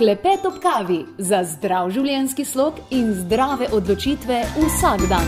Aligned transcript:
Klepet 0.00 0.46
ob 0.48 0.54
kavi 0.62 1.02
za 1.18 1.42
zdrav 1.44 1.90
življenjski 1.92 2.44
slog 2.48 2.78
in 2.96 3.10
zdrave 3.18 3.66
odločitve 3.76 4.38
vsak 4.54 5.02
dan. 5.10 5.26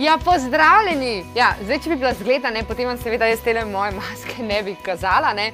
Ja, 0.00 0.14
pozdravljeni! 0.24 1.18
Ja, 1.36 1.50
zdaj, 1.66 1.82
če 1.84 1.90
bi 1.92 1.98
bila 2.00 2.14
zgledana, 2.16 2.62
potem 2.64 2.88
vam 2.88 2.96
seveda 2.96 3.28
jaz 3.28 3.42
te 3.44 3.52
moje 3.68 3.92
maske 3.98 4.40
ne 4.48 4.62
bi 4.64 4.72
kazala. 4.86 5.34
Ne? 5.36 5.50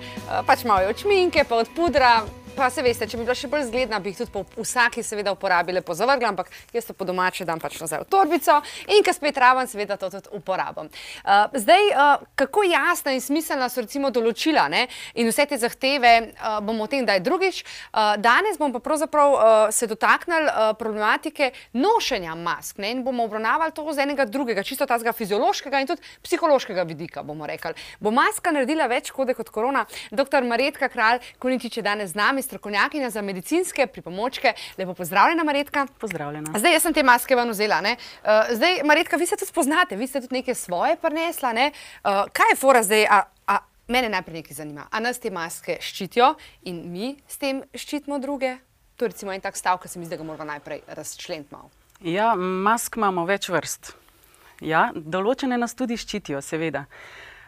Pač 0.47 0.63
malo 0.63 0.87
očminke, 0.95 1.43
pa 1.43 1.59
od 1.59 1.75
pudra, 1.75 2.21
Pa 2.59 2.73
se 2.75 2.83
veste, 2.83 3.07
če 3.07 3.21
bi 3.21 3.23
bila 3.23 3.37
še 3.39 3.47
bolj 3.47 3.69
zgledna, 3.69 4.01
bi 4.03 4.11
jih 4.11 4.17
tudi 4.19 4.33
po 4.35 4.41
vsaki 4.57 5.05
seveda 5.07 5.31
uporabile 5.31 5.79
po 5.87 5.95
zavrgla, 5.95 6.33
ampak 6.33 6.49
jaz 6.75 6.89
to 6.89 6.95
po 6.99 7.07
domače 7.07 7.45
dam 7.47 7.61
pač 7.63 7.77
nazaj 7.79 8.01
v 8.03 8.07
torbico 8.11 8.57
in 8.91 9.05
ko 9.07 9.13
spet 9.15 9.37
raven, 9.39 9.69
seveda 9.71 9.95
to 10.01 10.09
tudi 10.11 10.33
uporabim. 10.35 10.89
Uh, 11.23 11.55
zdaj, 11.55 11.87
uh, 11.93 12.25
kako 12.35 12.65
jasna 12.67 13.15
in 13.15 13.23
smiselna 13.23 13.69
so 13.71 13.85
recimo 13.85 14.11
določila 14.11 14.65
ne? 14.73 14.89
in 15.15 15.31
vse 15.31 15.47
te 15.47 15.59
zahteve, 15.63 16.13
uh, 16.33 16.57
bomo 16.67 16.89
o 16.89 16.91
tem 16.91 17.07
daj 17.07 17.21
drugič. 17.23 17.61
Uh, 17.63 18.17
danes 18.19 18.59
bom 18.59 18.75
pa 18.75 18.83
pravzaprav 18.83 19.37
uh, 19.37 19.45
se 19.71 19.87
dotaknili 19.87 20.51
uh, 20.51 20.73
problematike 20.83 21.53
nošenja 21.79 22.35
mask 22.35 22.83
ne? 22.83 22.91
in 22.97 23.07
bomo 23.07 23.29
obravnavali 23.31 23.77
to 23.77 23.87
z 23.87 24.03
enega 24.03 24.27
drugega, 24.27 24.67
čisto 24.67 24.83
tazga 24.91 25.15
fiziološkega 25.15 25.85
in 25.85 25.93
tudi 25.93 26.03
psihološkega 26.27 26.89
vidika, 26.91 27.23
bomo 27.23 27.47
rekli. 27.47 27.79
Bo 28.03 28.11
maska 28.11 28.51
naredila 28.51 28.91
več 28.91 29.15
škode 29.15 29.39
kot 29.39 29.55
korona? 29.55 29.87
Dr. 30.11 30.43
Maretka 30.43 30.91
Kralj 30.91 31.23
Kuničič 31.39 31.79
je 31.79 31.87
danes 31.87 32.17
z 32.17 32.19
nami, 32.19 32.48
strokovnjakinja 32.49 33.11
za 33.13 33.23
medicinske 33.23 33.87
pripomočke. 33.87 34.55
Lepo 34.79 34.95
pozdravljena, 34.95 35.45
Maretka. 35.45 35.87
Pozdravljena. 36.01 36.59
Zdaj, 36.59 36.73
jaz 36.79 36.87
sem 36.89 36.97
te 36.97 37.05
maske 37.05 37.37
ven 37.37 37.53
vzela. 37.53 37.81
Ne? 37.85 37.97
Uh, 38.23 38.49
zdaj, 38.57 38.83
Maretka, 38.89 39.21
vi 39.21 39.29
se 39.29 39.37
tudi 39.37 39.53
spoznate, 39.53 39.97
vi 39.97 40.07
ste 40.07 40.23
tudi 40.25 40.41
neke 40.41 40.55
svoje 40.55 40.97
prinesla. 40.97 41.53
Ne? 41.53 41.73
Uh, 42.03 42.25
kaj 42.33 42.55
je 42.55 42.61
fora 42.61 42.83
zdaj? 42.83 43.05
A, 43.11 43.21
a, 43.47 43.59
mene 43.89 44.09
najprej 44.09 44.41
nekaj 44.43 44.57
zanima. 44.63 44.89
A 44.91 45.01
nas 45.05 45.21
te 45.21 45.31
maske 45.31 45.79
ščitijo 45.81 46.35
in 46.69 46.83
mi 46.93 47.15
s 47.29 47.41
tem 47.41 47.63
ščitimo 47.75 48.19
druge? 48.23 48.57
To 48.99 49.07
je 49.07 49.13
recimo 49.13 49.33
en 49.33 49.45
tak 49.45 49.57
stav, 49.57 49.79
ki 49.79 49.89
se 49.89 50.01
mi 50.01 50.09
zdi, 50.09 50.17
da 50.17 50.23
ga 50.23 50.27
moramo 50.27 50.49
najprej 50.49 50.83
razčleniti 50.89 51.55
malo. 51.55 51.71
Ja, 52.03 52.33
mask 52.35 52.97
imamo 52.99 53.25
več 53.29 53.49
vrst. 53.51 53.93
Ja, 54.65 54.89
določene 54.95 55.59
nas 55.59 55.77
tudi 55.79 55.99
ščitijo, 55.99 56.41
seveda. 56.43 56.87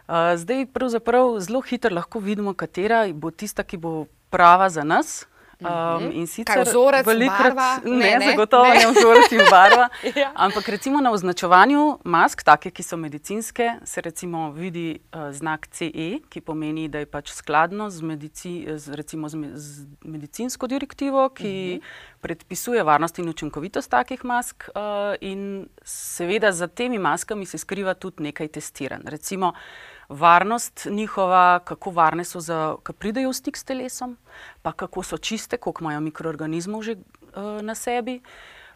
Uh, 0.07 0.35
zdaj, 0.39 0.69
pravzaprav, 0.75 1.37
zelo 1.43 1.63
hitro 1.67 1.91
lahko 1.95 2.23
vidimo, 2.23 2.55
katera 2.55 3.05
bo 3.15 3.31
tista, 3.31 3.67
ki 3.67 3.79
bo 3.83 3.93
prava 4.31 4.69
za 4.71 4.85
nas. 4.85 5.27
Um, 5.61 6.11
in 6.17 6.27
sicer 6.27 6.63
vzorec, 6.65 7.05
velikrat, 7.05 7.53
barva, 7.53 7.81
ne, 7.85 7.97
ne, 7.97 8.19
ne, 8.19 8.29
zagotovo 8.31 8.65
ne, 8.65 8.79
ne 8.81 8.93
vzorec 8.97 9.33
in 9.37 9.43
barva. 9.51 9.89
ja. 10.23 10.31
Ampak 10.35 10.69
recimo 10.73 11.01
na 11.05 11.13
označevanju 11.13 11.99
mask, 12.05 12.41
take, 12.43 12.71
ki 12.73 12.83
so 12.83 12.97
medicinske, 12.97 13.67
se 13.85 14.01
recimo 14.01 14.47
vidi 14.57 14.97
uh, 14.97 15.29
znak 15.37 15.69
CE, 15.69 16.23
ki 16.33 16.41
pomeni, 16.41 16.87
da 16.89 17.05
je 17.05 17.11
pač 17.13 17.35
skladno 17.37 17.91
z, 17.93 18.01
medici, 18.01 18.55
z, 18.73 18.97
recimo 18.97 19.29
z, 19.29 19.37
me, 19.37 19.53
z 19.53 19.85
medicinsko 20.01 20.67
direktivo, 20.67 21.29
ki 21.29 21.53
uh 21.77 21.85
-huh. 21.85 22.21
predpisuje 22.21 22.83
varnost 22.83 23.19
in 23.19 23.29
učinkovitost 23.29 23.91
takih 23.91 24.25
mask. 24.25 24.65
Uh, 24.73 24.81
in 25.21 25.69
seveda 25.85 26.53
za 26.53 26.67
temi 26.67 26.99
maskami 26.99 27.47
se 27.47 27.59
skriva 27.59 27.95
tudi 27.95 28.23
nekaj 28.23 28.49
testiranj. 28.49 29.03
Recimo, 29.05 29.53
varnost 30.11 30.87
njihova, 30.91 31.59
kako 31.65 31.91
varne 31.91 32.25
so, 32.25 32.41
ko 32.83 32.93
pridejo 32.93 33.31
v 33.31 33.35
stik 33.35 33.57
s 33.57 33.65
telesom, 33.65 34.17
pa 34.63 34.73
kako 34.73 35.03
so 35.03 35.17
čiste, 35.17 35.57
koliko 35.57 35.85
imajo 35.85 36.01
mikroorganizmov 36.01 36.83
že 36.83 36.97
uh, 36.99 37.63
na 37.63 37.75
sebi. 37.75 38.21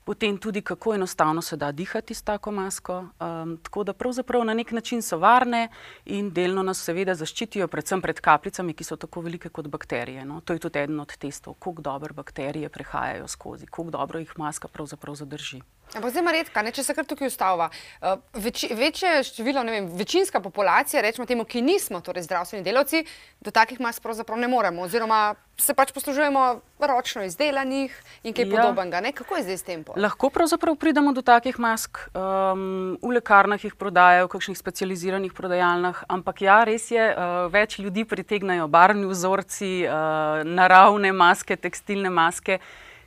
Potem 0.04 0.36
tudi, 0.38 0.60
kako 0.60 0.94
enostavno 0.94 1.42
se 1.42 1.56
da 1.56 1.72
dihati 1.72 2.14
s 2.14 2.22
tako 2.22 2.50
masko. 2.52 2.98
Um, 3.20 3.56
tako 3.62 3.84
da 3.84 3.92
pravzaprav 3.92 4.44
na 4.44 4.54
nek 4.54 4.72
način 4.72 5.02
so 5.02 5.18
varne 5.18 5.68
in 6.04 6.30
delno 6.30 6.62
nas 6.62 6.82
seveda 6.84 7.14
zaščitijo, 7.14 7.68
predvsem 7.68 8.02
pred 8.02 8.20
kapljicami, 8.20 8.74
ki 8.74 8.84
so 8.84 8.96
tako 8.96 9.20
velike 9.20 9.48
kot 9.48 9.68
bakterije. 9.68 10.24
No? 10.24 10.40
To 10.40 10.52
je 10.52 10.58
tudi 10.58 10.78
eden 10.78 11.00
od 11.00 11.16
testov, 11.16 11.54
kako 11.54 11.82
dobro 11.82 12.14
bakterije 12.14 12.68
prehajajo 12.68 13.28
skozi, 13.28 13.66
kako 13.66 13.90
dobro 13.90 14.18
jih 14.18 14.38
maska 14.38 14.68
pravzaprav 14.68 15.16
zadrži. 15.16 15.62
Ampak 15.94 16.10
zdaj 16.10 16.22
ima 16.24 16.32
redka, 16.34 16.62
ne, 16.66 16.72
če 16.74 16.82
se 16.82 16.94
kar 16.96 17.06
tukaj 17.06 17.28
ustavlja. 17.30 17.68
Uh, 18.02 18.18
več, 18.42 18.64
večje 18.74 19.20
število, 19.28 19.62
ne 19.62 19.76
vem, 19.76 19.88
večinska 19.94 20.40
populacija, 20.42 21.02
rečemo 21.04 21.26
temu, 21.26 21.44
ki 21.46 21.62
nismo 21.62 22.00
torej 22.02 22.26
zdravstveni 22.26 22.64
delavci, 22.66 23.04
do 23.44 23.52
takih 23.54 23.78
mask 23.84 24.02
pravzaprav 24.02 24.40
ne 24.42 24.48
moremo. 24.50 24.82
Oziroma 24.88 25.36
se 25.60 25.74
pač 25.74 25.92
poslužujemo 25.94 26.42
ročno 26.82 27.22
izdelanih 27.22 27.94
in 28.26 28.34
kaj 28.34 28.42
ja. 28.42 28.50
podobnega. 28.50 29.00
Ne? 29.04 29.12
Kako 29.14 29.38
je 29.38 29.44
zdaj 29.46 29.58
s 29.58 29.66
tem? 29.68 29.84
Lahko 29.94 30.30
pravzaprav 30.34 30.74
pridemo 30.82 31.12
do 31.14 31.22
takih 31.22 31.60
mask. 31.62 32.00
Um, 32.10 32.96
v 32.98 33.14
lekarnah 33.20 33.62
jih 33.62 33.76
prodajajo, 33.78 34.26
v 34.26 34.32
kakšnih 34.34 34.58
specializiranih 34.58 35.36
prodajalnah. 35.36 36.02
Ampak 36.10 36.42
ja, 36.42 36.58
res 36.66 36.90
je, 36.90 37.06
uh, 37.12 37.46
več 37.54 37.78
ljudi 37.78 38.02
pritegnajo 38.02 38.66
barvni 38.66 39.06
vzorci, 39.06 39.86
uh, 39.86 40.42
naravne 40.42 41.14
maske, 41.14 41.54
tekstilne 41.54 42.10
maske 42.10 42.58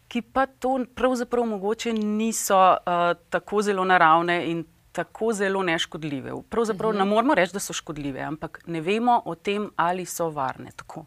ki 0.08 0.22
pa 0.22 0.46
to 0.46 0.80
pravzaprav 0.96 1.46
mogoče 1.46 1.94
niso 1.94 2.58
uh, 2.58 3.14
tako 3.30 3.62
zelo 3.62 3.86
naravne 3.86 4.52
in 4.52 4.66
tako 4.98 5.34
zelo 5.34 5.64
neškodljive. 5.64 6.32
Pravzaprav 6.50 6.92
-huh. 6.92 6.98
ne 6.98 7.06
moramo 7.06 7.36
reči, 7.36 7.54
da 7.54 7.60
so 7.60 7.74
škodljive, 7.74 8.22
ampak 8.22 8.62
ne 8.66 8.82
vemo 8.82 9.22
o 9.26 9.36
tem, 9.36 9.72
ali 9.76 10.06
so 10.06 10.30
varne 10.30 10.72
tako 10.76 11.06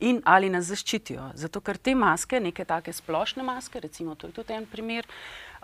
in 0.00 0.22
ali 0.24 0.50
nas 0.50 0.64
zaščitijo. 0.64 1.30
Zato, 1.34 1.60
ker 1.60 1.76
te 1.76 1.94
maske, 1.94 2.40
neke 2.40 2.64
take 2.64 2.92
splošne 2.92 3.42
maske, 3.42 3.80
recimo 3.80 4.14
to 4.14 4.26
je 4.26 4.32
tudi 4.32 4.52
en 4.52 4.66
primer, 4.66 5.06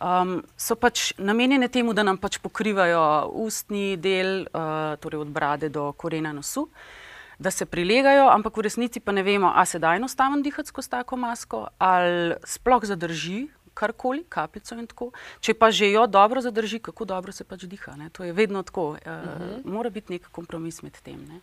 um, 0.03 0.45
so 0.57 0.75
pač 0.75 1.13
namenjene 1.19 1.69
temu, 1.69 1.93
da 1.93 2.03
nam 2.03 2.17
pač 2.19 2.39
pokrivajo 2.39 3.31
ustni 3.33 3.97
del, 3.97 4.41
uh, 4.41 4.99
torej 5.01 5.21
od 5.21 5.29
brade 5.29 5.69
do 5.69 5.93
korena 5.93 6.33
nosu. 6.33 6.61
Uh, 6.61 7.04
da 7.39 7.51
se 7.51 7.67
prilegajo, 7.67 8.29
ampak 8.31 8.57
v 8.57 8.67
resnici 8.69 9.01
pa 9.01 9.13
ne 9.13 9.23
vemo, 9.23 9.53
ali 9.55 9.67
se 9.67 9.79
da 9.79 9.95
enostavno 9.95 10.41
dihati 10.41 10.69
skozi 10.69 10.91
tako 10.91 11.17
masko, 11.17 11.67
ali 11.79 12.35
sploh 12.45 12.85
zadrži 12.85 13.49
karkoli, 13.75 14.25
kapljico 14.29 14.79
in 14.79 14.87
tako. 14.87 15.11
Če 15.41 15.55
pa 15.59 15.71
že 15.71 15.91
jo 15.91 16.07
dobro 16.07 16.41
zadrži, 16.41 16.79
kako 16.79 17.05
dobro 17.05 17.33
se 17.33 17.45
pač 17.45 17.67
diha. 17.67 17.97
Ne? 17.99 18.11
To 18.15 18.25
je 18.25 18.33
vedno 18.33 18.63
tako. 18.63 18.89
Uh 18.91 18.99
-huh. 18.99 19.59
e, 19.59 19.63
mora 19.65 19.91
biti 19.91 20.13
nek 20.13 20.29
kompromis 20.31 20.83
med 20.83 21.01
tem. 21.03 21.25
Ne? 21.29 21.41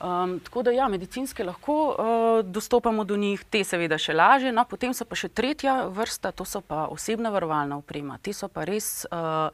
Um, 0.00 0.38
tako 0.40 0.62
da, 0.62 0.70
ja, 0.70 0.88
medicinske 0.88 1.44
lahko 1.44 1.74
uh, 1.88 2.44
dostopamo 2.44 3.04
do 3.04 3.16
njih, 3.16 3.44
te 3.44 3.64
seveda 3.64 3.98
še 3.98 4.14
lažje. 4.14 4.52
No, 4.52 4.64
potem 4.64 4.94
so 4.94 5.04
pa 5.04 5.14
še 5.14 5.28
tretja 5.28 5.88
vrsta, 5.88 6.32
to 6.32 6.44
so 6.44 6.60
pa 6.60 6.86
osebna 6.86 7.30
varovalna 7.30 7.76
oprema. 7.76 8.18
Te 8.22 8.32
so 8.32 8.48
pa 8.48 8.64
res. 8.64 9.06
Uh, 9.12 9.50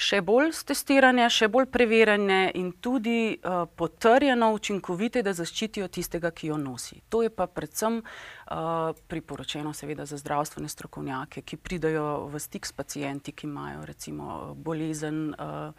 še 0.00 0.20
bolj 0.24 0.54
testirane, 0.66 1.26
še 1.30 1.50
bolj 1.52 1.68
preverjene 1.72 2.40
in 2.56 2.72
tudi 2.80 3.36
uh, 3.36 3.64
potrjeno 3.68 4.50
učinkovite, 4.56 5.22
da 5.26 5.34
zaščitijo 5.36 5.88
tistega, 5.92 6.32
ki 6.32 6.50
jo 6.50 6.58
nosi. 6.60 7.02
To 7.12 7.22
je 7.22 7.30
pa 7.30 7.46
predvsem 7.46 8.00
uh, 8.00 8.90
priporočeno 9.12 9.74
seveda 9.76 10.08
za 10.08 10.18
zdravstvene 10.20 10.70
strokovnjake, 10.72 11.44
ki 11.44 11.60
pridajo 11.60 12.06
v 12.32 12.40
stik 12.40 12.66
s 12.66 12.76
pacijenti, 12.76 13.36
ki 13.36 13.48
imajo 13.50 13.84
recimo 13.88 14.54
bolezen 14.56 15.34
uh, 15.34 15.72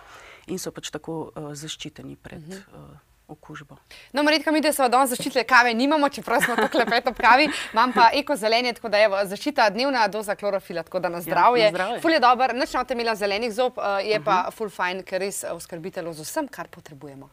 in 0.48 0.62
so 0.62 0.74
pač 0.76 0.94
tako 0.94 1.22
uh, 1.30 1.54
zaščiteni 1.58 2.16
pred. 2.16 2.46
Uh 2.46 2.60
-huh. 2.74 2.92
uh, 2.92 3.11
okužbo. 3.32 3.78
No, 4.14 4.24
Maritka, 4.24 4.52
mi, 4.52 4.62
smo 4.74 4.90
danes 4.90 5.10
zaščitili 5.10 5.44
kave, 5.48 5.74
nimamo, 5.74 6.10
čeprav 6.10 6.44
smo 6.46 6.56
tukaj 6.60 6.84
lepet 6.84 7.08
ob 7.08 7.18
kavi, 7.18 7.50
imam 7.74 7.94
pa 7.96 8.10
eko 8.14 8.36
zelenje, 8.36 8.74
tako 8.78 8.90
da 8.90 9.02
je 9.02 9.26
zaščita 9.34 9.70
dnevna 9.70 10.08
doza 10.12 10.36
klorofila, 10.36 10.84
tako 10.84 11.00
da 11.00 11.10
na 11.10 11.22
zdravje. 11.22 11.64
Ja, 11.64 11.72
na 11.72 11.78
zdravje. 11.78 12.02
Ful 12.04 12.16
je 12.16 12.20
dober, 12.20 12.56
nič 12.56 12.74
ne 12.74 12.86
imela 12.98 13.16
zelenih 13.16 13.54
zob, 13.54 13.78
uh, 13.78 14.00
je 14.04 14.18
uh 14.18 14.22
-huh. 14.22 14.26
pa 14.26 14.42
mhm. 14.42 14.58
ful 14.58 14.70
fajn, 14.70 15.04
ker 15.04 15.22
res 15.22 15.44
uh, 15.44 15.56
oskrbitelj 15.56 16.14
z 16.14 16.28
vsem, 16.28 16.48
kar 16.48 16.68
potrebujemo. 16.68 17.30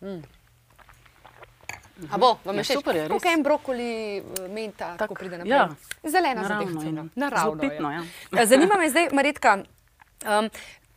Mm. 0.00 0.22
A 2.10 2.18
bo, 2.18 2.38
vam 2.44 2.56
je 2.56 2.64
ja, 2.68 2.74
super, 2.74 2.94
res. 2.94 3.08
Tukaj 3.08 3.32
je 3.32 3.42
brokoli, 3.42 4.20
uh, 4.20 4.50
menta, 4.50 4.96
tako 4.96 5.14
pride 5.14 5.38
naprej. 5.38 5.56
Ja. 5.56 5.68
Zelena 6.02 6.42
zadeva. 6.42 7.04
Naravno. 7.14 7.60
Pitno, 7.60 7.92
ja. 7.92 8.46
Zanima 8.46 8.76
me 8.76 8.90
zdaj, 8.90 9.08
Maritka, 9.12 9.58
um, 10.24 10.50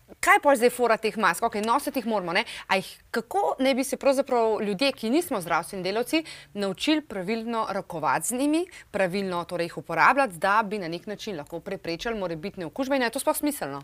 Kaj 0.08 0.40
pa 0.44 0.56
zdaj 0.56 0.70
fora 0.72 0.96
teh 0.98 1.18
mask? 1.20 1.44
Okay, 1.44 1.66
nositi 1.66 2.00
jih 2.00 2.06
moramo. 2.08 2.32
Jih, 2.72 2.88
kako 3.12 3.56
ne 3.60 3.74
bi 3.76 3.84
se 3.84 3.98
pravzaprav 3.98 4.62
ljudje, 4.62 4.92
ki 4.92 5.10
nismo 5.10 5.42
zdravstveni 5.42 5.84
delavci, 5.84 6.24
naučili 6.54 7.02
pravilno 7.02 7.68
rokovati 7.70 8.28
z 8.28 8.40
njimi, 8.40 8.66
pravilno 8.92 9.44
torej 9.44 9.66
jih 9.66 9.78
uporabljati, 9.78 10.38
da 10.38 10.64
bi 10.64 10.80
na 10.80 10.88
nek 10.88 11.08
način 11.08 11.38
lahko 11.38 11.60
preprečili 11.60 12.20
morebitne 12.20 12.66
okužbe 12.66 12.96
in 12.96 13.02
je 13.02 13.10
to 13.10 13.20
sploh 13.20 13.38
smiselno? 13.38 13.84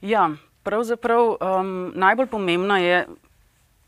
Ja, 0.00 0.30
pravzaprav 0.62 1.28
um, 1.28 1.92
najbolj 1.94 2.26
pomembno 2.26 2.76
je 2.76 3.06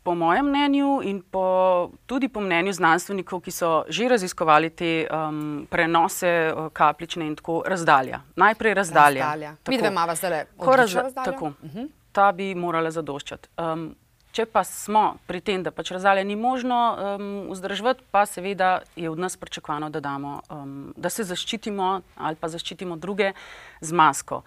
po 0.03 0.15
mojem 0.15 0.45
mnenju 0.45 1.01
in 1.03 1.21
po, 1.21 1.91
tudi 2.05 2.29
po 2.29 2.41
mnenju 2.41 2.73
znanstvenikov, 2.73 3.41
ki 3.41 3.51
so 3.51 3.71
že 3.89 4.09
raziskovali 4.09 4.69
te 4.69 5.07
um, 5.07 5.67
prenose 5.69 6.53
uh, 6.53 6.69
kapljične 6.73 7.27
in 7.27 7.35
tako 7.35 7.63
razdalja. 7.65 8.21
Najprej 8.35 8.73
razdalja. 8.73 9.25
razdalja. 9.25 9.55
Mi 9.67 9.77
dve 9.77 9.87
imamo 9.87 10.15
zdaj 10.15 10.45
razdaljo. 10.77 11.13
Tako. 11.13 11.45
Uh 11.45 11.71
-huh. 11.71 11.89
Ta 12.11 12.31
bi 12.31 12.55
morala 12.55 12.91
zadoščati. 12.91 13.49
Um, 13.57 13.95
če 14.31 14.45
pa 14.45 14.63
smo 14.63 15.17
pri 15.27 15.41
tem, 15.41 15.63
da 15.63 15.71
pač 15.71 15.91
razdalje 15.91 16.23
ni 16.23 16.35
možno 16.35 16.97
um, 16.97 17.47
vzdrževati, 17.51 18.03
pa 18.11 18.25
seveda 18.25 18.81
je 18.95 19.09
od 19.09 19.19
nas 19.19 19.37
pričakovano, 19.37 19.89
da, 19.89 19.99
damo, 19.99 20.41
um, 20.49 20.93
da 20.97 21.09
se 21.09 21.23
zaščitimo 21.23 22.01
ali 22.15 22.35
pa 22.35 22.47
zaščitimo 22.47 22.95
druge 22.95 23.33
z 23.81 23.91
masko. 23.91 24.41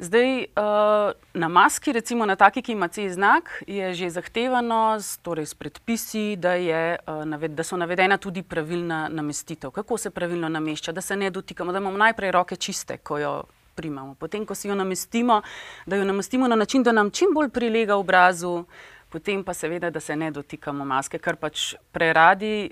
Zdaj, 0.00 0.40
uh, 0.40 1.12
na 1.34 1.48
maski, 1.48 1.92
recimo 1.92 2.26
na 2.26 2.36
taki, 2.36 2.62
ki 2.62 2.72
ima 2.72 2.88
C 2.88 3.10
znak, 3.10 3.62
je 3.66 3.94
že 3.94 4.08
zahtevano, 4.10 4.96
torej 5.22 5.46
s 5.46 5.54
predpisi, 5.54 6.36
da, 6.40 6.54
je, 6.56 6.96
uh, 6.96 7.24
naved, 7.24 7.52
da 7.52 7.62
so 7.62 7.76
navedena 7.76 8.16
tudi 8.16 8.42
pravilna 8.42 9.08
namestitev. 9.12 9.70
Kako 9.70 9.98
se 9.98 10.10
pravilno 10.10 10.48
namešča, 10.48 10.92
da 10.92 11.00
se 11.00 11.16
ne 11.16 11.30
dotikamo, 11.30 11.72
da 11.72 11.78
imamo 11.78 11.98
najprej 11.98 12.32
roke 12.32 12.56
čiste, 12.56 12.96
ko 12.96 13.18
jo 13.18 13.34
primamo. 13.74 14.14
Potem, 14.14 14.46
ko 14.46 14.54
si 14.54 14.68
jo 14.68 14.74
namestimo, 14.74 15.42
da 15.86 15.96
jo 15.96 16.04
namestimo 16.04 16.48
na 16.48 16.56
način, 16.56 16.82
da 16.82 16.92
nam 16.92 17.10
čim 17.10 17.34
bolj 17.34 17.50
prilega 17.52 17.96
obrazu, 17.96 18.64
potem 19.08 19.44
pa 19.44 19.54
seveda, 19.54 19.90
da 19.90 20.00
se 20.00 20.16
ne 20.16 20.30
dotikamo 20.30 20.84
maske, 20.84 21.18
kar 21.18 21.36
pač 21.36 21.74
preradi 21.92 22.70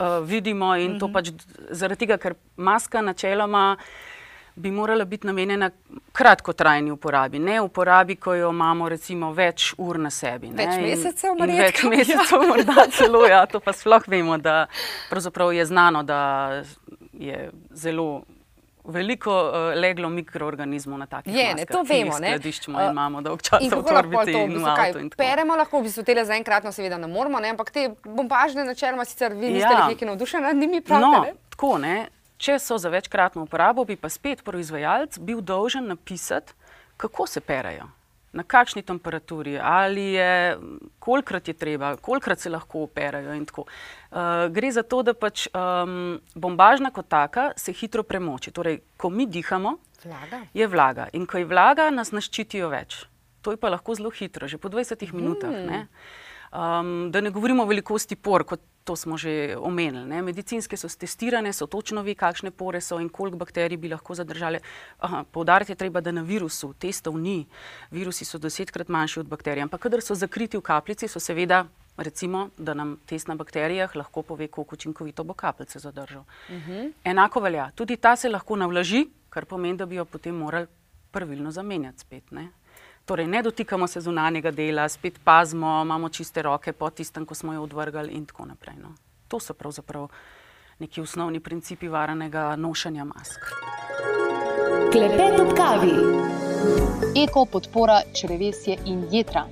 uh, 0.00 0.18
vidimo 0.26 0.74
in 0.76 0.98
to 0.98 1.06
mhm. 1.06 1.14
pač 1.14 1.30
zaradi 1.70 2.06
tega, 2.06 2.18
ker 2.18 2.34
maska 2.56 3.06
načeloma 3.06 3.76
bi 4.54 4.70
morala 4.70 5.04
biti 5.04 5.26
namenjena 5.26 5.70
kratkotrajni 6.12 6.90
uporabi, 6.90 7.38
ne 7.38 7.60
uporabi, 7.60 8.16
ko 8.16 8.34
jo 8.34 8.50
imamo 8.50 8.88
recimo 8.88 9.32
več 9.32 9.74
ur 9.78 9.98
na 9.98 10.10
sebi. 10.10 10.50
Ne? 10.50 10.66
Več 10.66 10.82
mesecev, 10.82 11.38
in, 11.38 11.50
in 11.50 11.62
več 11.62 11.84
mesecev, 11.84 12.48
morda 12.48 12.86
celo, 12.98 13.24
ja, 13.28 13.44
to 13.46 13.60
pa 13.60 13.72
sploh 13.76 14.08
vemo, 14.08 14.38
da 14.38 14.66
pravzaprav 15.10 15.54
je 15.54 15.66
znano, 15.66 16.02
da 16.02 16.20
je 17.12 17.50
zelo 17.74 18.22
veliko 18.84 19.32
uh, 19.32 19.80
leglo 19.80 20.08
mikroorganizmov 20.08 20.98
na 20.98 21.06
takih 21.06 21.34
je, 21.34 21.54
ne, 21.54 21.66
to 21.66 21.82
vemo. 21.82 22.18
Ne, 22.18 22.34
skladiščimo 22.34 22.80
in 22.80 22.90
imamo 22.90 23.20
dolg 23.22 23.42
čas 23.44 23.62
v 23.62 23.80
orbiti 23.96 24.36
in 24.36 24.56
v 24.56 24.70
avtu. 24.72 25.02
Peremo 25.20 25.56
lahko, 25.60 25.80
v 25.80 25.88
bistvu 25.88 26.04
tele 26.08 26.24
zaenkratno 26.28 26.72
seveda 26.72 26.98
ne 26.98 27.10
moramo, 27.10 27.40
ne, 27.40 27.52
ampak 27.54 27.70
te 27.74 27.90
bombažne 28.04 28.64
načeloma 28.64 29.04
sicer 29.04 29.36
vi 29.36 29.52
niste 29.56 29.68
ja. 29.68 29.86
nekaj 29.90 30.08
navdušeni 30.08 30.48
nad 30.48 30.56
njimi, 30.56 30.80
pravite, 30.80 31.06
no, 31.06 31.22
ne? 31.28 31.34
Tako, 31.52 31.76
ne. 31.78 31.96
Če 32.40 32.56
so 32.58 32.78
za 32.80 32.88
večkratno 32.88 33.44
uporabo, 33.44 33.84
bi 33.84 33.98
pa 34.00 34.08
spet 34.08 34.40
proizvajalec 34.44 35.18
bil 35.20 35.42
dolžen 35.44 35.90
napisati, 35.92 36.56
kako 36.96 37.26
se 37.28 37.40
perejo 37.40 37.90
na 38.32 38.44
kakšni 38.46 38.82
temperaturi, 38.86 39.58
ali 39.58 40.12
je, 40.14 40.58
kolikrat 41.02 41.48
je 41.48 41.54
treba, 41.54 41.96
kolikrat 41.96 42.38
se 42.38 42.50
lahko 42.50 42.84
operajo. 42.86 43.34
Uh, 43.34 43.66
gre 44.54 44.70
za 44.70 44.82
to, 44.82 45.02
da 45.02 45.14
pač 45.14 45.48
um, 45.50 46.20
bombažna 46.34 46.92
kot 46.94 47.08
taka 47.10 47.50
se 47.56 47.74
hitro 47.74 48.02
premoči. 48.06 48.54
Torej, 48.54 48.80
ko 48.96 49.10
mi 49.10 49.26
dihamo, 49.26 49.76
vlaga. 50.04 50.44
je 50.54 50.66
vlaga. 50.66 51.08
In 51.12 51.26
ko 51.26 51.42
je 51.42 51.48
vlaga, 51.50 51.90
nas 51.90 52.14
naščitijo 52.14 52.70
več. 52.70 53.02
To 53.42 53.56
je 53.56 53.58
pa 53.58 53.72
lahko 53.72 53.98
zelo 53.98 54.12
hitro, 54.14 54.46
že 54.46 54.60
po 54.62 54.68
20 54.68 55.10
minutah. 55.12 55.50
Mm. 55.50 55.86
Um, 56.50 57.10
da 57.10 57.20
ne 57.20 57.30
govorimo 57.30 57.62
o 57.62 57.66
velikosti 57.66 58.16
por, 58.16 58.44
kot 58.44 58.62
to 58.84 58.96
smo 58.96 59.16
že 59.16 59.56
omenili. 59.56 60.06
Ne. 60.08 60.22
Medicinske 60.22 60.76
so 60.76 60.88
testirane, 60.88 61.52
so 61.52 61.66
točno 61.66 62.02
ve, 62.02 62.14
kakšne 62.14 62.50
pore 62.50 62.80
so 62.80 62.98
in 63.00 63.08
koliko 63.08 63.36
bakterij 63.36 63.76
bi 63.76 63.88
lahko 63.88 64.14
zadržali. 64.14 64.58
Poudariti 65.32 65.72
je 65.72 65.76
treba, 65.76 66.00
da 66.00 66.12
na 66.12 66.22
virusu 66.22 66.72
testov 66.72 67.18
ni. 67.18 67.46
Virusi 67.90 68.24
so 68.24 68.38
desetkrat 68.38 68.88
manjši 68.88 69.20
od 69.20 69.26
bakterij, 69.26 69.62
ampak 69.62 69.80
kadar 69.80 70.02
so 70.02 70.14
zakriti 70.14 70.56
v 70.56 70.62
kapljici, 70.62 71.08
so 71.08 71.20
seveda. 71.20 71.66
Recimo, 72.00 72.48
da 72.56 72.72
nam 72.74 72.96
test 73.06 73.28
na 73.28 73.34
bakterijah 73.34 73.96
lahko 73.96 74.22
pove, 74.22 74.46
koliko 74.48 74.74
učinkovito 74.74 75.24
bo 75.24 75.34
kapljice 75.34 75.78
zadržal. 75.78 76.22
Uh 76.48 76.54
mhm. 76.54 76.72
-huh. 76.72 76.92
Enako 77.04 77.40
velja, 77.40 77.70
tudi 77.74 77.96
ta 77.96 78.16
se 78.16 78.28
lahko 78.28 78.56
navlaži, 78.56 79.06
kar 79.28 79.44
pomeni, 79.44 79.76
da 79.76 79.86
bi 79.86 79.94
jo 79.94 80.04
potem 80.04 80.34
morali 80.34 80.66
pravilno 81.10 81.50
zamenjati 81.50 81.98
spet. 81.98 82.30
Ne? 82.30 82.48
Torej, 83.10 83.26
ne 83.26 83.42
dotikamo 83.42 83.86
se 83.86 84.00
zunanjega 84.00 84.50
dela, 84.50 84.88
spet 84.88 85.18
pazimo, 85.24 85.82
imamo 85.82 86.08
čiste 86.08 86.42
roke 86.42 86.72
po 86.72 86.90
tistem, 86.90 87.24
ko 87.26 87.34
smo 87.34 87.52
jo 87.52 87.62
odvrgali 87.62 88.12
in 88.12 88.26
tako 88.26 88.44
naprej. 88.46 88.76
No. 88.82 88.92
To 89.28 89.40
so 89.40 89.54
pravzaprav 89.54 90.06
neki 90.78 91.00
osnovni 91.00 91.40
principi 91.40 91.88
varanega 91.88 92.54
nošenja 92.56 93.04
mask. 93.04 93.50
Klepet 94.92 95.40
ob 95.40 95.50
kavi. 95.56 95.90
Eko 97.24 97.44
podpora 97.50 97.98
črevesje 98.14 98.78
in 98.86 99.02
jedra. 99.10 99.44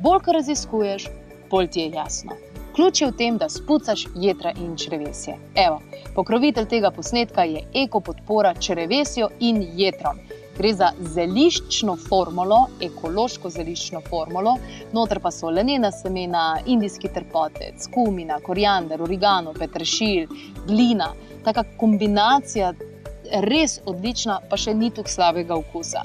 Bolj, 0.00 0.24
ko 0.24 0.32
raziskuješ, 0.32 1.10
bolj 1.50 1.68
ti 1.68 1.80
je 1.80 1.90
jasno. 1.90 2.40
Ključ 2.72 3.00
je 3.00 3.10
v 3.10 3.16
tem, 3.18 3.36
da 3.38 3.48
spucaš 3.52 4.06
jedra 4.14 4.56
in 4.56 4.76
črevesje. 4.76 5.36
Evo, 5.66 5.82
pokrovitelj 6.14 6.72
tega 6.72 6.90
posnetka 6.90 7.44
je 7.44 7.66
eko 7.84 8.00
podpora 8.00 8.54
črevesju 8.54 9.28
in 9.40 9.66
jedrom. 9.76 10.24
Gre 10.58 10.72
za 10.74 10.90
zeliščno 11.14 11.94
formulo, 12.08 12.64
ekološko 12.82 13.50
zeliščno 13.50 14.00
formulo, 14.08 14.56
noter 14.92 15.20
pa 15.22 15.30
so 15.30 15.50
lenena 15.54 15.92
semena, 15.94 16.58
indijski 16.66 17.10
trpotec, 17.14 17.86
kumina, 17.94 18.40
koriander, 18.42 19.02
origano, 19.02 19.54
petršilj, 19.54 20.26
glina. 20.66 21.12
Taka 21.44 21.62
kombinacija 21.78 22.72
je 22.72 23.42
res 23.46 23.78
odlična, 23.86 24.40
pa 24.50 24.58
še 24.58 24.74
ni 24.74 24.90
tako 24.90 25.14
slabega 25.14 25.54
okusa. 25.58 26.02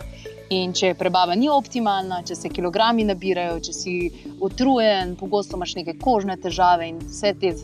In 0.54 0.76
če 0.78 0.94
prebava 1.00 1.34
ni 1.40 1.50
optimalna, 1.50 2.22
če 2.28 2.38
se 2.38 2.54
kilogrami 2.54 3.08
nabirajo, 3.10 3.58
če 3.66 3.74
si 3.74 3.98
utrujen, 4.38 5.18
pogosto 5.18 5.58
imaš 5.58 5.80
neke 5.82 5.98
kožne 5.98 6.38
težave 6.38 6.92
in 6.94 7.02
vse 7.02 7.34
te, 7.42 7.56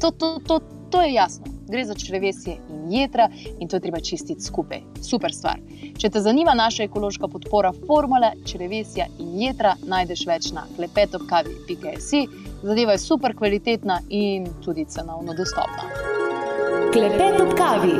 to, 0.00 0.10
to, 0.16 0.34
to, 0.48 0.60
to 0.88 1.04
je 1.04 1.14
jasno 1.18 1.58
gre 1.68 1.84
za 1.84 1.94
črevesje 1.94 2.56
in 2.70 2.92
jedra 2.92 3.28
in 3.58 3.68
to 3.68 3.80
treba 3.80 4.00
čistiti 4.00 4.42
skupaj. 4.42 4.80
Super 5.02 5.34
stvar. 5.34 5.60
Če 5.98 6.12
te 6.14 6.20
zanima 6.22 6.52
naša 6.54 6.84
ekološka 6.86 7.26
podpora 7.26 7.72
formule 7.86 8.28
črevesja 8.46 9.08
in 9.18 9.32
jedra, 9.40 9.72
najdeš 9.82 10.20
več 10.28 10.52
na 10.54 10.62
klepetopkavi.si. 10.76 12.20
Zadeva 12.62 12.94
je 12.94 13.00
super 13.02 13.34
kvalitetna 13.34 13.96
in 14.14 14.46
tudi 14.62 14.84
cenovno 14.86 15.34
dostopna. 15.34 15.90
Klepet 16.94 17.42
ob 17.42 17.50
kavi. 17.58 17.96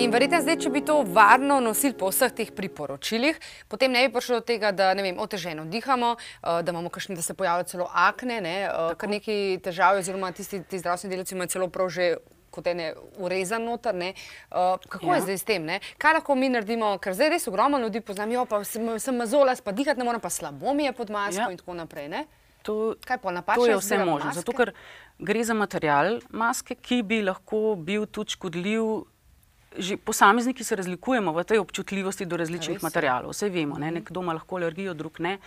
In 0.00 0.16
verjete, 0.16 0.40
zdaj, 0.40 0.56
če 0.64 0.72
bi 0.72 0.80
to 0.80 1.02
varno 1.04 1.60
nosili 1.60 1.92
po 1.92 2.08
vseh 2.08 2.32
teh 2.32 2.56
priporočilih, 2.56 3.36
potem 3.68 3.92
ne 3.92 4.06
bi 4.06 4.14
prišlo 4.16 4.40
do 4.40 4.48
tega, 4.48 4.72
da 4.72 4.94
ne 4.96 5.04
vem, 5.04 5.20
oteženo 5.20 5.68
dihamo, 5.68 6.14
eh, 6.16 6.62
da 6.64 6.72
imamo 6.72 6.88
kakšne, 6.88 7.20
da 7.20 7.22
se 7.22 7.36
pojavljajo 7.36 7.68
celo 7.68 7.90
akne, 7.92 8.40
ne, 8.40 8.58
eh, 8.64 8.94
kar 8.96 9.12
neki 9.12 9.60
težave, 9.60 10.00
oziroma 10.00 10.32
tisti 10.32 10.64
ti 10.64 10.80
zdravstveni 10.80 11.18
delavci 11.18 11.36
imajo 11.36 11.52
celo 11.52 11.68
prav 11.68 11.92
že 11.92 12.14
kot 12.52 12.68
ene 12.70 12.92
urezan 13.22 13.64
noter. 13.66 13.96
Ne. 13.96 14.12
Uh, 14.50 14.76
kako 14.88 15.10
ja. 15.10 15.18
je 15.18 15.26
zdaj 15.28 15.38
s 15.38 15.48
tem? 15.48 15.66
Ne? 15.66 15.80
Kaj 15.98 16.20
lahko 16.20 16.36
mi 16.38 16.52
naredimo, 16.52 16.94
ker 17.02 17.16
zdaj 17.16 17.32
res 17.34 17.48
ogromno 17.50 17.80
ljudi 17.82 18.04
poznam, 18.04 18.32
jo 18.32 18.46
pa 18.48 18.62
sem, 18.68 18.86
sem 19.02 19.16
mazola, 19.16 19.56
pa 19.64 19.74
dihati 19.74 20.00
ne 20.00 20.08
morem, 20.08 20.22
pa 20.22 20.30
slabo 20.30 20.74
mi 20.76 20.86
je 20.88 20.92
pod 20.96 21.10
masko 21.10 21.48
ja. 21.48 21.50
in 21.50 21.60
tako 21.60 21.78
naprej. 21.78 22.10
To, 22.62 22.94
to 23.54 23.66
je 23.66 23.76
vse 23.76 23.98
možno, 24.04 24.30
zato 24.34 24.52
ker 24.54 24.70
gre 25.18 25.40
za 25.44 25.54
material 25.54 26.20
maske, 26.30 26.76
ki 26.78 27.00
bi 27.02 27.18
lahko 27.26 27.74
bil 27.74 28.06
tudi 28.06 28.36
škodljiv 28.36 29.08
že 29.76 29.96
posamezniki 29.96 30.64
se 30.64 30.76
razlikujemo 30.76 31.32
v 31.32 31.44
tej 31.44 31.58
občutljivosti 31.58 32.26
do 32.28 32.36
različnih 32.36 32.76
Res. 32.76 32.82
materialov. 32.82 33.32
Vse 33.32 33.48
vemo, 33.48 33.78
ne? 33.78 33.86
Mhm. 33.86 33.94
nekdo 33.94 34.20
ima 34.20 34.32
lahko 34.32 34.56
alergijo, 34.56 34.94
drug 34.94 35.20
ne. 35.20 35.38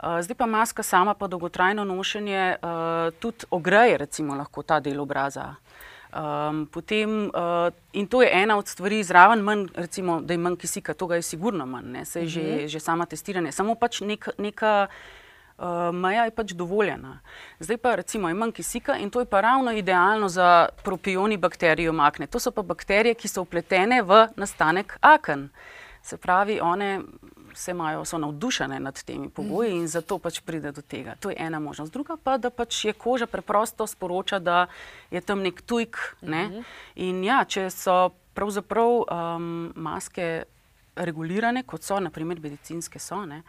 Uh, 0.00 0.20
zdaj 0.20 0.34
pa 0.34 0.46
maska 0.46 0.82
sama, 0.82 1.14
pa 1.14 1.26
dolgotrajno 1.26 1.84
nošenje, 1.84 2.56
uh, 2.62 3.14
tudi 3.20 3.44
ogreje, 3.50 3.98
recimo, 3.98 4.34
lahko 4.34 4.62
ta 4.62 4.80
del 4.80 5.00
obraza. 5.00 5.54
Um, 6.10 6.66
potem, 6.66 7.30
uh, 7.30 7.70
in 7.92 8.06
to 8.06 8.22
je 8.22 8.30
ena 8.32 8.56
od 8.58 8.68
stvari, 8.68 9.02
zraven 9.02 9.40
manj, 9.40 9.68
recimo, 9.74 10.20
da 10.20 10.34
je 10.34 10.38
manj 10.38 10.56
kisika, 10.56 10.94
to 10.94 11.14
je 11.14 11.22
sigurno 11.22 11.66
manj, 11.66 12.04
se 12.04 12.20
je 12.20 12.26
že, 12.26 12.42
mhm. 12.42 12.66
že 12.66 12.80
sama 12.80 13.06
testiranje. 13.06 13.52
Samo 13.52 13.74
pač 13.74 14.00
nek, 14.00 14.28
neka 14.38 14.88
uh, 15.58 15.94
meja 15.94 16.24
je 16.24 16.30
pač 16.34 16.52
dovoljena. 16.52 17.20
Zdaj 17.60 17.76
pa 17.76 17.94
recimo 17.94 18.30
imam 18.30 18.52
kisika 18.52 18.96
in 18.98 19.10
to 19.10 19.20
je 19.20 19.26
pa 19.26 19.40
ravno 19.40 19.72
idealno 19.72 20.28
za 20.28 20.68
propioni 20.84 21.36
bakterij 21.36 21.88
omakne. 21.88 22.26
To 22.26 22.38
so 22.38 22.50
pa 22.50 22.62
bakterije, 22.62 23.14
ki 23.14 23.28
so 23.28 23.46
upletene 23.46 24.02
v 24.02 24.26
nastanek 24.36 24.98
aken. 25.00 25.48
Se 26.02 26.16
pravi, 26.16 26.60
one 26.60 27.02
se 27.60 27.70
imajo, 27.70 28.04
so 28.04 28.18
navdušene 28.18 28.80
nad 28.80 29.02
temi 29.04 29.28
pogoji 29.28 29.74
in 29.76 29.88
zato 29.88 30.18
pač 30.18 30.40
pride 30.40 30.72
do 30.72 30.82
tega. 30.82 31.14
To 31.20 31.30
je 31.30 31.36
ena 31.38 31.60
možnost. 31.60 31.92
Druga 31.92 32.16
pa, 32.16 32.38
da 32.38 32.50
pač 32.50 32.84
je 32.84 32.92
koža 32.92 33.26
preprosto 33.26 33.86
sporoča, 33.86 34.38
da 34.38 34.66
je 35.10 35.20
tam 35.20 35.44
nek 35.44 35.60
tujk. 35.62 35.98
Ne? 36.22 36.46
Mhm. 36.48 36.64
In 36.96 37.24
ja, 37.24 37.44
če 37.44 37.68
so 37.70 37.98
pravzaprav 38.34 39.02
um, 39.04 39.50
maske 39.76 40.30
regulirane, 40.96 41.62
kot 41.68 41.84
so, 41.84 42.00
naprimer 42.00 42.40
medicinske 42.40 42.98
so, 42.98 43.24
ne? 43.28 43.42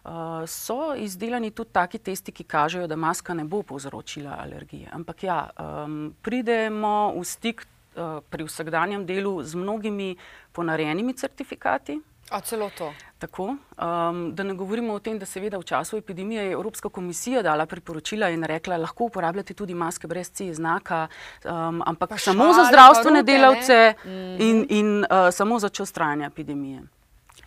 Uh, 0.00 0.46
so 0.48 0.94
izdelani 0.96 1.50
tudi 1.52 1.74
taki 1.76 1.98
testi, 1.98 2.32
ki 2.32 2.46
kažejo, 2.48 2.86
da 2.88 2.96
maska 2.96 3.34
ne 3.36 3.44
bo 3.44 3.60
povzročila 3.62 4.38
alergije. 4.40 4.88
Ampak 4.96 5.24
ja, 5.26 5.40
um, 5.58 6.14
pridemo 6.22 7.12
v 7.18 7.24
stik 7.28 7.66
uh, 7.66 8.22
pri 8.30 8.46
vsakdanjem 8.48 9.04
delu 9.06 9.42
z 9.42 9.60
mnogimi 9.60 10.14
ponarejenimi 10.56 11.12
certifikati. 11.12 11.98
A 12.30 12.40
celo 12.40 12.70
to. 12.78 12.92
Tako, 13.18 13.44
um, 13.44 14.34
da 14.34 14.42
ne 14.42 14.54
govorimo 14.54 14.94
o 14.94 14.98
tem, 14.98 15.18
da 15.18 15.26
seveda 15.26 15.58
v 15.58 15.66
času 15.68 15.96
epidemije 15.96 16.44
je 16.44 16.52
Evropska 16.52 16.88
komisija 16.88 17.42
dala 17.42 17.66
priporočila 17.66 18.30
in 18.30 18.44
rekla, 18.44 18.78
da 18.78 18.82
lahko 18.86 19.10
uporabljate 19.10 19.54
tudi 19.54 19.74
maske 19.74 20.08
brez 20.08 20.30
C 20.30 20.52
znaka, 20.54 21.08
um, 21.44 21.82
ampak 21.86 22.16
šale, 22.16 22.22
samo 22.22 22.52
za 22.52 22.64
zdravstvene 22.70 23.20
ruke, 23.20 23.32
delavce 23.32 23.94
mm. 24.04 24.40
in, 24.40 24.66
in 24.68 25.04
uh, 25.04 25.28
samo 25.32 25.58
za 25.58 25.68
čas 25.68 25.92
trajanja 25.92 26.26
epidemije. 26.26 26.82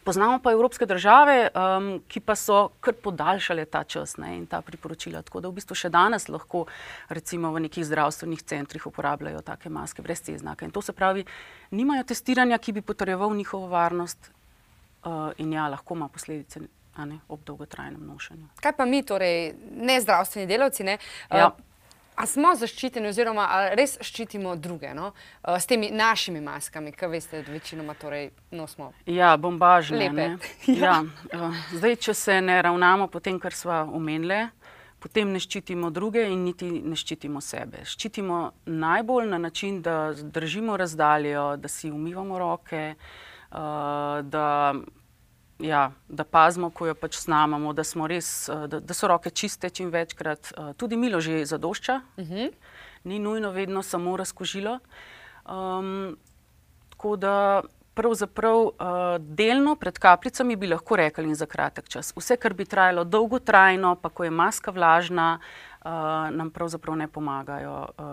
Poznamo 0.04 0.40
pa 0.44 0.52
evropske 0.52 0.86
države, 0.86 1.50
um, 1.56 2.04
ki 2.08 2.20
pa 2.20 2.36
so 2.36 2.70
kar 2.84 2.94
podaljšale 2.94 3.66
ta 3.66 3.84
čas 3.84 4.18
ne, 4.18 4.36
in 4.38 4.46
ta 4.46 4.62
priporočila. 4.62 5.22
Tako 5.22 5.40
da 5.40 5.48
v 5.48 5.58
bistvu 5.58 5.78
še 5.80 5.90
danes 5.90 6.28
lahko 6.28 6.66
recimo 7.10 7.54
v 7.56 7.64
nekih 7.70 7.86
zdravstvenih 7.88 8.44
centrih 8.44 8.88
uporabljajo 8.88 9.42
take 9.42 9.72
maske 9.72 10.04
brez 10.04 10.22
te 10.22 10.38
znake. 10.38 10.68
In 10.68 10.76
to 10.76 10.82
se 10.82 10.94
pravi, 10.94 11.24
nimajo 11.72 12.04
testiranja, 12.04 12.58
ki 12.58 12.76
bi 12.76 12.82
potrjeval 12.82 13.32
njihovo 13.36 13.72
varnost. 13.72 14.34
Uh, 15.06 15.32
in 15.38 15.54
ja, 15.54 15.68
lahko 15.68 15.96
ima 15.96 16.08
posledice 16.08 16.60
ne, 16.98 17.20
ob 17.28 17.44
dolgotrajnem 17.46 18.02
nošenju. 18.08 18.48
Kaj 18.62 18.76
pa 18.78 18.86
mi, 18.86 19.04
torej 19.04 19.54
ne 19.72 20.02
zdravstveni 20.02 20.48
delavci? 20.48 20.84
Ne, 20.84 20.98
ja. 21.32 21.48
uh, 21.48 21.74
A 22.16 22.28
smo 22.30 22.52
zaščiteni, 22.54 23.10
oziroma 23.10 23.48
res 23.74 23.96
ščitimo 24.06 24.54
druge 24.62 24.92
no? 24.94 25.12
uh, 25.14 25.56
s 25.58 25.66
temi 25.70 25.90
našimi 25.90 26.44
maskami, 26.46 26.94
ki 26.94 27.10
veste, 27.10 27.42
da 27.42 27.54
večinoma 27.54 27.96
torej 27.98 28.30
nosimo? 28.54 28.92
Ja, 29.10 29.34
bombažne. 29.38 30.12
ja. 30.68 30.76
ja. 30.78 31.00
Uh, 31.34 31.58
zdaj, 31.74 31.98
če 32.06 32.14
se 32.14 32.38
ne 32.42 32.62
ravnamo 32.62 33.10
po 33.10 33.20
tem, 33.24 33.40
kar 33.42 33.58
smo 33.58 33.82
omenili, 33.98 34.44
potem 35.02 35.34
ne 35.34 35.42
ščitimo 35.42 35.90
druge 35.90 36.28
in 36.30 36.46
niti 36.46 36.70
ne 36.70 36.96
ščitimo 36.96 37.42
sebe. 37.42 37.82
Ščitimo 37.90 38.44
najbolj 38.70 39.32
na 39.34 39.42
način, 39.42 39.82
da 39.82 40.14
držimo 40.14 40.78
razdaljo, 40.78 41.56
da 41.58 41.72
si 41.72 41.90
umivamo 41.92 42.38
roke, 42.40 42.92
uh, 42.94 43.33
da 44.24 44.74
ja, 45.60 45.92
da 46.10 46.24
pazimo, 46.24 46.70
ko 46.70 46.88
jo 46.88 46.96
pač 46.96 47.18
snamamo, 47.18 47.74
da, 47.74 47.84
res, 48.08 48.50
eh, 48.50 48.68
da, 48.68 48.80
da 48.80 48.94
so 48.94 49.08
roke 49.08 49.30
čiste 49.30 49.70
čim 49.70 49.92
večkrat. 49.94 50.52
Eh, 50.52 50.74
tudi 50.78 50.98
milo 50.98 51.22
že 51.22 51.46
zadošča, 51.46 52.02
uh 52.18 52.24
mhm. 52.24 52.34
-huh. 52.34 52.52
ni 53.04 53.20
nujno 53.20 53.52
vedno 53.52 53.84
samo 53.84 54.18
razkožilo. 54.18 54.80
Um, 55.46 56.18
tako 56.90 57.16
da 57.16 57.62
pravzaprav 57.94 58.58
uh, 58.58 58.74
delno 59.20 59.76
pred 59.76 59.98
kapljicami 60.00 60.56
bi 60.56 60.68
lahko 60.68 60.96
rekli 60.96 61.26
in 61.26 61.36
za 61.36 61.46
kratek 61.46 61.90
čas. 61.90 62.14
Vse, 62.16 62.38
kar 62.38 62.54
bi 62.54 62.66
trajalo 62.66 63.04
dolgotrajno, 63.04 63.96
pa 63.96 64.10
ko 64.10 64.24
je 64.24 64.32
maska 64.32 64.72
vlažna, 64.72 65.40
uh, 65.40 65.92
nam 66.32 66.50
pravzaprav 66.52 66.98
ne 66.98 67.08
pomagajo 67.08 67.76
uh, 67.98 68.06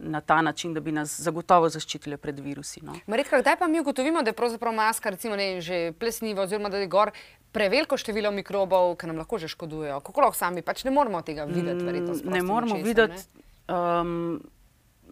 na 0.00 0.20
ta 0.20 0.42
način, 0.42 0.74
da 0.74 0.80
bi 0.80 0.92
nas 0.92 1.20
zagotovo 1.20 1.68
zaščitili 1.68 2.16
pred 2.16 2.40
virusi. 2.40 2.80
No. 2.82 2.96
Maretka, 3.06 3.40
kdaj 3.40 3.56
pa 3.56 3.68
mi 3.68 3.80
ugotovimo, 3.80 4.22
da 4.22 4.30
je 4.30 4.40
pravzaprav 4.40 4.74
maska 4.74 5.10
recimo, 5.10 5.36
ne, 5.36 5.60
že 5.60 5.92
plesniva, 5.98 6.42
oziroma 6.42 6.68
da 6.68 6.82
je 6.82 6.90
gor 6.90 7.10
preveliko 7.52 7.96
število 7.96 8.30
mikrobov, 8.30 8.96
ki 8.96 9.06
nam 9.06 9.22
lahko 9.22 9.38
že 9.38 9.48
škodujejo? 9.48 10.00
Kako 10.00 10.26
lahko 10.26 10.36
sami 10.36 10.62
pač 10.62 10.84
ne 10.84 10.90
moramo 10.90 11.22
tega 11.22 11.44
videti? 11.44 11.84
Verjetno, 11.84 12.18
ne 12.24 12.42
moramo 12.42 12.82
videti, 12.82 13.22
um, 13.68 14.42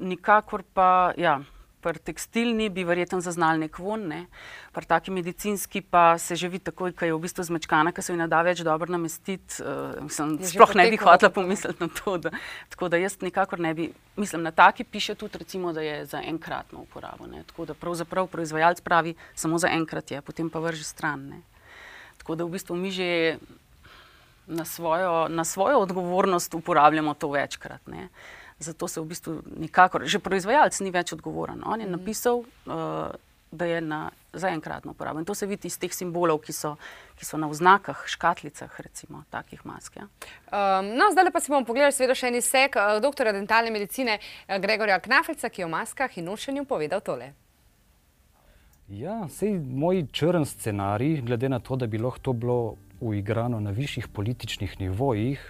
nikakor 0.00 0.64
pa. 0.74 1.12
Ja 1.16 1.40
pri 1.80 1.98
tekstilni 1.98 2.68
bi 2.68 2.84
verjetno 2.84 3.20
zaznali 3.20 3.64
nek 3.64 3.78
von, 3.78 4.06
ne? 4.08 4.26
pri 4.72 4.86
taki 4.86 5.10
medicinski 5.10 5.80
pa 5.80 6.18
se 6.18 6.36
že 6.36 6.48
vidi 6.48 6.64
takoj, 6.64 6.92
ko 6.92 7.04
je 7.04 7.14
v 7.14 7.20
bistvu 7.20 7.44
zmečkana, 7.48 7.92
ker 7.92 8.04
se 8.04 8.12
ji 8.12 8.18
ne 8.20 8.28
da 8.30 8.42
več 8.46 8.62
dobro 8.66 8.92
namestiti. 8.92 9.62
Uh, 9.64 10.06
sploh 10.46 10.74
ne 10.78 10.86
bi 10.90 11.00
hotela 11.00 11.32
pomisliti 11.32 11.82
na 11.82 11.88
to. 11.88 12.18
Da, 12.18 12.30
tako 12.70 12.88
da 12.88 13.00
jaz 13.00 13.16
nikakor 13.20 13.60
ne 13.60 13.74
bi, 13.74 13.90
mislim, 14.16 14.42
na 14.46 14.50
taki 14.50 14.84
piše 14.84 15.14
tudi, 15.14 15.38
recimo, 15.38 15.72
da 15.72 15.80
je 15.80 16.04
za 16.06 16.22
enkratno 16.22 16.84
uporabo. 16.84 17.26
Ne? 17.26 17.42
Tako 17.48 17.70
da 17.72 17.74
pravzaprav 17.74 18.28
proizvajalec 18.30 18.80
pravi, 18.80 19.14
samo 19.34 19.58
za 19.58 19.72
enkrat 19.72 20.10
je, 20.10 20.20
potem 20.20 20.50
pa 20.50 20.60
vrže 20.60 20.84
stran. 20.84 21.26
Ne? 21.34 21.40
Tako 22.20 22.36
da 22.36 22.44
v 22.44 22.54
bistvu 22.54 22.76
mi 22.76 22.92
že 22.92 23.38
na 24.50 24.64
svojo, 24.64 25.28
na 25.28 25.44
svojo 25.44 25.78
odgovornost 25.78 26.54
uporabljamo 26.54 27.14
to 27.14 27.30
večkrat. 27.30 27.86
Ne? 27.86 28.08
Zato 28.60 28.88
se 28.88 29.00
v 29.00 29.08
bistvu 29.08 29.40
nikakor, 29.56 30.04
že 30.04 30.20
proizvajalec 30.20 30.76
ni 30.84 30.92
več 30.92 31.14
odgovoren. 31.16 31.62
On 31.64 31.80
je 31.80 31.86
mm. 31.88 31.96
napisal, 31.96 32.44
uh, 32.44 33.08
da 33.50 33.64
je 33.64 33.80
na, 33.80 34.10
za 34.32 34.48
enkratno 34.48 34.92
uporabo. 34.92 35.18
In 35.18 35.24
to 35.24 35.34
se 35.34 35.46
vidi 35.46 35.66
iz 35.66 35.78
teh 35.78 35.92
simbolov, 35.94 36.42
ki 36.44 36.52
so, 36.52 36.76
ki 37.18 37.26
so 37.26 37.40
na 37.40 37.48
oznakah, 37.50 38.04
škatlicah, 38.06 38.80
recimo, 38.80 39.24
takih 39.30 39.64
mask. 39.66 39.96
Ja. 39.96 40.06
Um, 40.52 40.92
no, 40.94 41.08
zdaj 41.12 41.32
pa 41.32 41.40
si 41.40 41.50
bomo 41.50 41.66
pogledali, 41.66 41.96
seveda, 41.96 42.14
še 42.14 42.30
en 42.30 42.38
izsek 42.38 42.76
uh, 42.76 42.98
dr. 43.02 43.32
dentalne 43.34 43.72
medicine 43.74 44.20
uh, 44.20 44.58
Gregorja 44.62 45.00
Knafrica, 45.00 45.50
ki 45.50 45.64
je 45.64 45.66
o 45.66 45.72
maskah 45.72 46.20
in 46.20 46.28
nošenju 46.30 46.68
povedal 46.68 47.00
tole. 47.00 47.32
Ja, 48.90 49.22
sej 49.30 49.56
moj 49.56 50.04
črn 50.12 50.44
scenarij, 50.44 51.20
glede 51.22 51.48
na 51.48 51.60
to, 51.62 51.76
da 51.78 51.86
bi 51.86 51.98
lahko 51.98 52.30
to 52.30 52.32
bilo 52.34 52.60
uigrano 53.00 53.60
na 53.60 53.70
višjih 53.70 54.08
političnih 54.08 54.80
nivojih, 54.80 55.40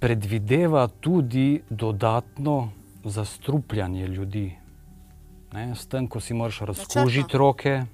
predvideva 0.00 0.88
tudi 0.88 1.62
dodatno 1.70 2.70
zastrupljanje 3.04 4.06
ljudi. 4.06 4.54
Ne, 5.52 5.74
s 5.74 5.86
tem, 5.86 6.08
ko 6.08 6.20
si 6.20 6.34
moraš 6.34 6.60
razkužiti 6.60 7.36
roke, 7.36 7.84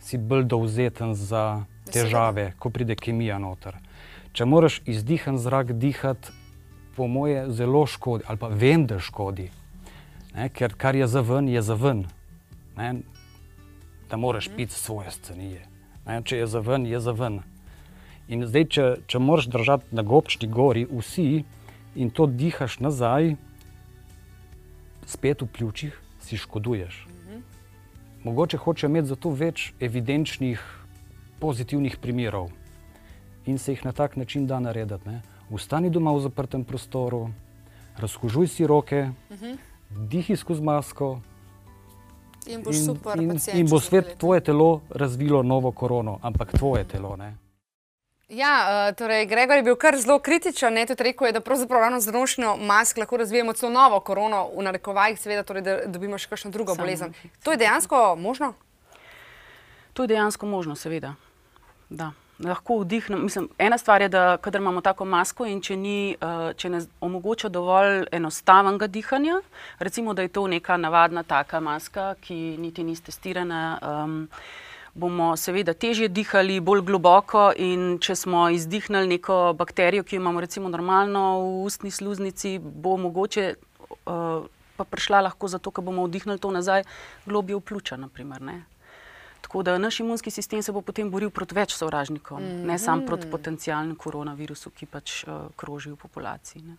si 0.00 0.18
bolj 0.18 0.44
dovzeten 0.44 1.14
za 1.14 1.64
težave, 1.92 2.52
ko 2.58 2.70
pride 2.70 2.96
kemija 2.96 3.38
noter. 3.38 3.76
Če 4.32 4.44
moraš 4.44 4.80
izdihan 4.86 5.38
zrak 5.38 5.72
dihati, 5.72 6.32
po 6.96 7.06
moje 7.06 7.50
zelo 7.50 7.86
škodi, 7.86 8.24
ali 8.28 8.38
pa 8.38 8.48
vem, 8.48 8.86
da 8.86 8.98
škodi. 9.00 9.50
Ne, 10.34 10.48
ker 10.48 10.74
kar 10.76 10.96
je 10.96 11.06
za 11.06 11.20
ven, 11.20 11.48
je 11.48 11.62
za 11.62 11.74
ven. 11.74 12.04
Ne, 12.76 12.94
da 14.10 14.16
moraš 14.16 14.48
mhm. 14.48 14.56
piti 14.56 14.72
svoje 14.72 15.10
scenije. 15.10 15.66
Ne, 16.06 16.22
če 16.22 16.36
je 16.36 16.46
za 16.46 16.60
ven, 16.60 16.86
je 16.86 17.00
za 17.00 17.12
ven. 17.12 17.40
In 18.32 18.46
zdaj, 18.48 18.64
če, 18.72 18.84
če 19.12 19.20
moraš 19.20 19.50
držati 19.52 19.92
na 19.92 20.02
gobčni 20.06 20.48
gori, 20.48 20.86
vsi 20.88 21.42
in 22.00 22.10
to 22.10 22.24
dihaš 22.26 22.78
nazaj, 22.80 23.34
spet 25.06 25.42
v 25.44 25.48
pljučih, 25.52 25.98
si 26.24 26.38
škoduješ. 26.40 27.02
Mhm. 27.10 27.42
Mogoče 28.24 28.56
hoče 28.56 28.88
imeti 28.88 29.10
zato 29.12 29.34
več 29.36 29.72
evidenčnih, 29.80 30.62
pozitivnih 31.42 31.98
primerov 32.00 32.48
in 33.46 33.58
se 33.58 33.74
jih 33.74 33.84
na 33.84 33.92
tak 33.92 34.16
način 34.16 34.46
da 34.46 34.60
narediti. 34.62 35.08
Ne? 35.08 35.20
Vstani 35.50 35.90
doma 35.90 36.14
v 36.14 36.22
zaprtem 36.22 36.64
prostoru, 36.64 37.26
razkužuj 37.98 38.48
si 38.48 38.66
roke, 38.66 39.10
mhm. 39.30 39.58
dihi 40.08 40.36
skozi 40.36 40.62
masko. 40.62 41.18
In 42.46 42.62
bo, 42.64 42.72
super, 42.72 43.20
in, 43.20 43.36
in 43.54 43.68
bo 43.68 43.78
svet, 43.78 44.16
tvoje 44.18 44.40
telo 44.40 44.80
razvilo 44.90 45.42
novo 45.42 45.70
korono, 45.70 46.18
ampak 46.22 46.56
tvoje 46.56 46.84
telo. 46.84 47.16
Ne? 47.16 47.41
Ja, 48.32 48.88
uh, 48.88 48.96
torej, 48.96 49.26
Gregor 49.26 49.56
je 49.56 49.62
bil 49.62 49.74
kar 49.76 49.96
zelo 50.00 50.16
kritičen, 50.18 50.72
ne 50.72 50.86
tudi 50.88 51.04
rekel, 51.04 51.26
je, 51.28 51.32
da 51.36 51.40
pravzaprav 51.44 51.80
ravno 51.80 51.98
z 52.00 52.12
nošnjo 52.12 52.54
mask 52.56 52.96
lahko 52.96 53.16
razvijemo 53.20 53.52
celo 53.52 53.72
novo 53.72 53.98
korono, 54.00 54.46
v 54.56 54.64
narekovajih, 54.64 55.18
seveda, 55.20 55.42
torej, 55.44 55.62
da 55.66 55.74
dobimo 55.84 56.16
še 56.18 56.30
kakšno 56.30 56.50
drugo 56.50 56.72
Samo 56.72 56.86
bolezen. 56.86 57.12
To 57.44 57.52
je 57.52 57.60
dejansko 57.60 58.16
možno? 58.16 58.54
To 59.92 60.08
je 60.08 60.14
dejansko 60.14 60.48
možno, 60.48 60.78
seveda. 60.80 61.12
Da. 61.90 62.12
Lahko 62.40 62.78
vdihnem. 62.80 63.20
Mislim, 63.20 63.50
ena 63.58 63.76
stvar 63.78 64.00
je, 64.00 64.08
da 64.08 64.38
kadar 64.40 64.64
imamo 64.64 64.80
tako 64.80 65.04
masko 65.04 65.44
in 65.44 65.60
če, 65.60 65.76
ni, 65.76 66.16
uh, 66.16 66.56
če 66.56 66.72
ne 66.72 66.80
omogoča 67.04 67.52
dovolj 67.52 68.06
enostavnega 68.16 68.88
dihanja, 68.88 69.42
recimo, 69.78 70.16
da 70.16 70.24
je 70.24 70.32
to 70.32 70.48
neka 70.48 70.80
navadna 70.80 71.22
taka 71.22 71.60
maska, 71.60 72.14
ki 72.24 72.56
niti 72.56 72.80
ni 72.80 72.96
testirana. 72.96 73.64
Um, 73.82 74.20
bomo 74.94 75.36
seveda 75.36 75.74
težje 75.74 76.08
dihali, 76.08 76.60
bolj 76.60 76.82
globoko. 76.86 77.50
Če 78.00 78.16
smo 78.16 78.48
izdihnili 78.52 79.14
neko 79.16 79.54
bakterijo, 79.58 80.04
ki 80.04 80.16
jo 80.16 80.20
imamo 80.20 80.40
recimo 80.40 80.68
normalno 80.68 81.24
v 81.40 81.62
ustni 81.68 81.90
sluznici, 81.90 82.58
bo 82.58 82.96
mogoče 82.96 83.46
uh, 83.54 84.44
pa 84.76 84.84
prišla 84.84 85.22
lahko 85.28 85.48
zato, 85.48 85.70
ker 85.70 85.84
bomo 85.84 86.06
vdihnili 86.06 86.40
to 86.40 86.50
nazaj 86.50 86.84
globje 87.26 87.56
v 87.56 87.60
pljuča. 87.60 87.96
Naprimer, 87.96 88.42
Tako 89.42 89.62
da 89.62 89.78
naš 89.78 90.00
imunski 90.00 90.30
sistem 90.30 90.62
se 90.62 90.72
bo 90.72 90.80
potem 90.80 91.10
boril 91.10 91.30
proti 91.30 91.54
več 91.54 91.74
sovražnikom, 91.74 92.42
mm 92.42 92.46
-hmm. 92.46 92.66
ne 92.66 92.78
samo 92.78 93.06
proti 93.06 93.30
potencijalnemu 93.30 93.96
koronavirusu, 93.96 94.70
ki 94.70 94.86
pač 94.86 95.24
uh, 95.24 95.50
kroži 95.56 95.90
v 95.90 95.96
populaciji. 95.96 96.62
Ne. 96.62 96.76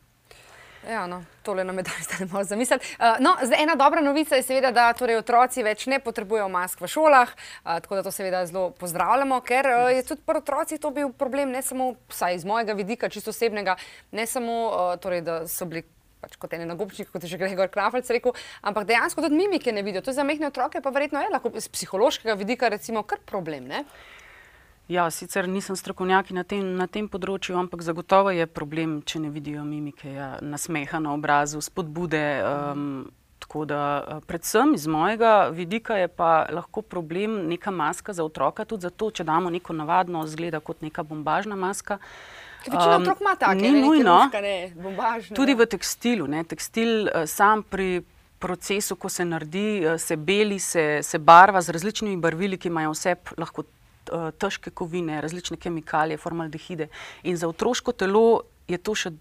Ja, 0.90 1.08
no, 1.08 1.24
tole 1.44 1.64
nam 1.64 1.78
je 1.78 1.84
dali 1.84 2.04
zdaj 2.04 2.28
malo 2.32 2.44
zamisliti. 2.44 2.86
Uh, 3.00 3.06
no, 3.20 3.36
zdaj, 3.44 3.64
ena 3.64 3.76
dobra 3.76 4.02
novica 4.02 4.36
je 4.36 4.44
seveda, 4.44 4.72
da 4.72 4.90
torej, 4.94 5.22
otroci 5.22 5.64
več 5.64 5.86
ne 5.88 6.00
potrebujejo 6.04 6.50
mask 6.52 6.82
v 6.84 6.90
šolah, 6.92 7.32
uh, 7.32 7.78
tako 7.80 7.96
da 7.96 8.04
to 8.04 8.12
seveda 8.12 8.44
zelo 8.50 8.70
pozdravljamo, 8.80 9.40
ker 9.48 9.70
uh, 9.72 9.88
je 9.96 10.04
tudi 10.04 10.26
pri 10.28 10.42
otrocih 10.44 10.82
to 10.84 10.92
bil 10.92 11.14
problem, 11.16 11.56
ne 11.56 11.62
samo 11.64 11.94
iz 12.34 12.44
mojega 12.46 12.76
vidika, 12.76 13.10
čisto 13.10 13.32
osebnega, 13.32 13.78
ne 14.12 14.26
samo, 14.28 14.58
uh, 14.68 14.96
torej, 15.00 15.24
da 15.24 15.44
so 15.48 15.66
bili 15.70 15.86
pač 16.24 16.36
kot 16.40 16.56
ene 16.56 16.68
nagobčnike, 16.68 17.12
kot 17.12 17.24
je 17.24 17.32
že 17.32 17.40
Gregor 17.40 17.72
Krafelc 17.72 18.10
rekel, 18.16 18.36
ampak 18.64 18.88
dejansko 18.88 19.24
tudi 19.24 19.40
mimike 19.40 19.72
ne 19.76 19.84
vidijo. 19.84 20.04
To 20.08 20.16
za 20.16 20.24
mehne 20.28 20.48
otroke 20.52 20.82
pa 20.84 20.92
verjetno 20.96 21.24
je 21.24 21.32
lahko 21.32 21.52
iz 21.60 21.68
psihološkega 21.68 22.36
vidika 22.40 22.72
recimo 22.72 23.04
kar 23.04 23.20
problem, 23.28 23.68
ne? 23.72 23.84
Ja, 24.88 25.08
sicer 25.12 25.48
nisem 25.48 25.76
strokovnjak 25.76 26.34
na 26.36 26.44
tem, 26.44 26.64
na 26.76 26.90
tem 26.92 27.08
področju, 27.08 27.56
ampak 27.56 27.86
zagotovo 27.86 28.34
je 28.36 28.48
problem, 28.52 28.98
če 29.08 29.22
ne 29.24 29.30
vidijo 29.32 29.64
mimike, 29.64 30.10
ja, 30.12 30.34
nasmeha 30.44 31.00
na 31.00 31.14
obrazu, 31.16 31.62
spodbude. 31.64 32.24
Um, 32.44 33.06
tako 33.44 33.66
da, 33.66 34.06
eh, 34.08 34.20
predvsem 34.28 34.74
iz 34.74 34.88
mojega 34.88 35.50
vidika 35.52 35.96
je 35.96 36.08
pa 36.08 36.48
lahko 36.52 36.82
problem 36.82 37.48
neka 37.48 37.72
maska 37.72 38.14
za 38.14 38.24
otroka, 38.24 38.66
tudi 38.66 38.82
zato, 38.82 39.12
če 39.12 39.24
damo 39.24 39.50
neko 39.50 39.74
navadno, 39.74 40.24
zgleda 40.28 40.60
kot 40.60 40.82
neka 40.82 41.04
bombažna 41.04 41.56
maska. 41.56 41.98
Večina 42.66 42.96
um, 42.96 43.04
otrok 43.04 43.22
ima 43.22 43.36
take, 43.36 43.62
ni 43.62 43.82
nujno. 43.82 44.18
Bombažne, 44.76 45.36
tudi 45.36 45.56
v 45.56 45.68
tekstilu. 45.68 46.28
Ne, 46.28 46.44
tekstil 46.44 47.08
uh, 47.08 47.24
sam 47.28 47.64
pri 47.64 48.04
procesu, 48.40 48.96
ko 48.96 49.10
se 49.10 49.26
naredi, 49.26 49.84
uh, 49.86 50.00
se 50.00 50.16
beli, 50.16 50.60
se, 50.60 51.00
se 51.04 51.20
barva 51.20 51.62
z 51.62 51.76
različnimi 51.76 52.18
barvili, 52.18 52.58
ki 52.58 52.72
imajo 52.72 52.96
vse 52.96 53.16
lahko 53.38 53.68
težke 54.38 54.72
kovine, 54.72 55.22
različne 55.22 55.58
kemikalije, 55.58 56.18
formaldehide. 56.18 56.90
In 57.24 57.38
za 57.38 57.48
otroško 57.48 57.92
telo 57.92 58.42
je 58.68 58.78
to 58.78 58.96
še 58.96 59.14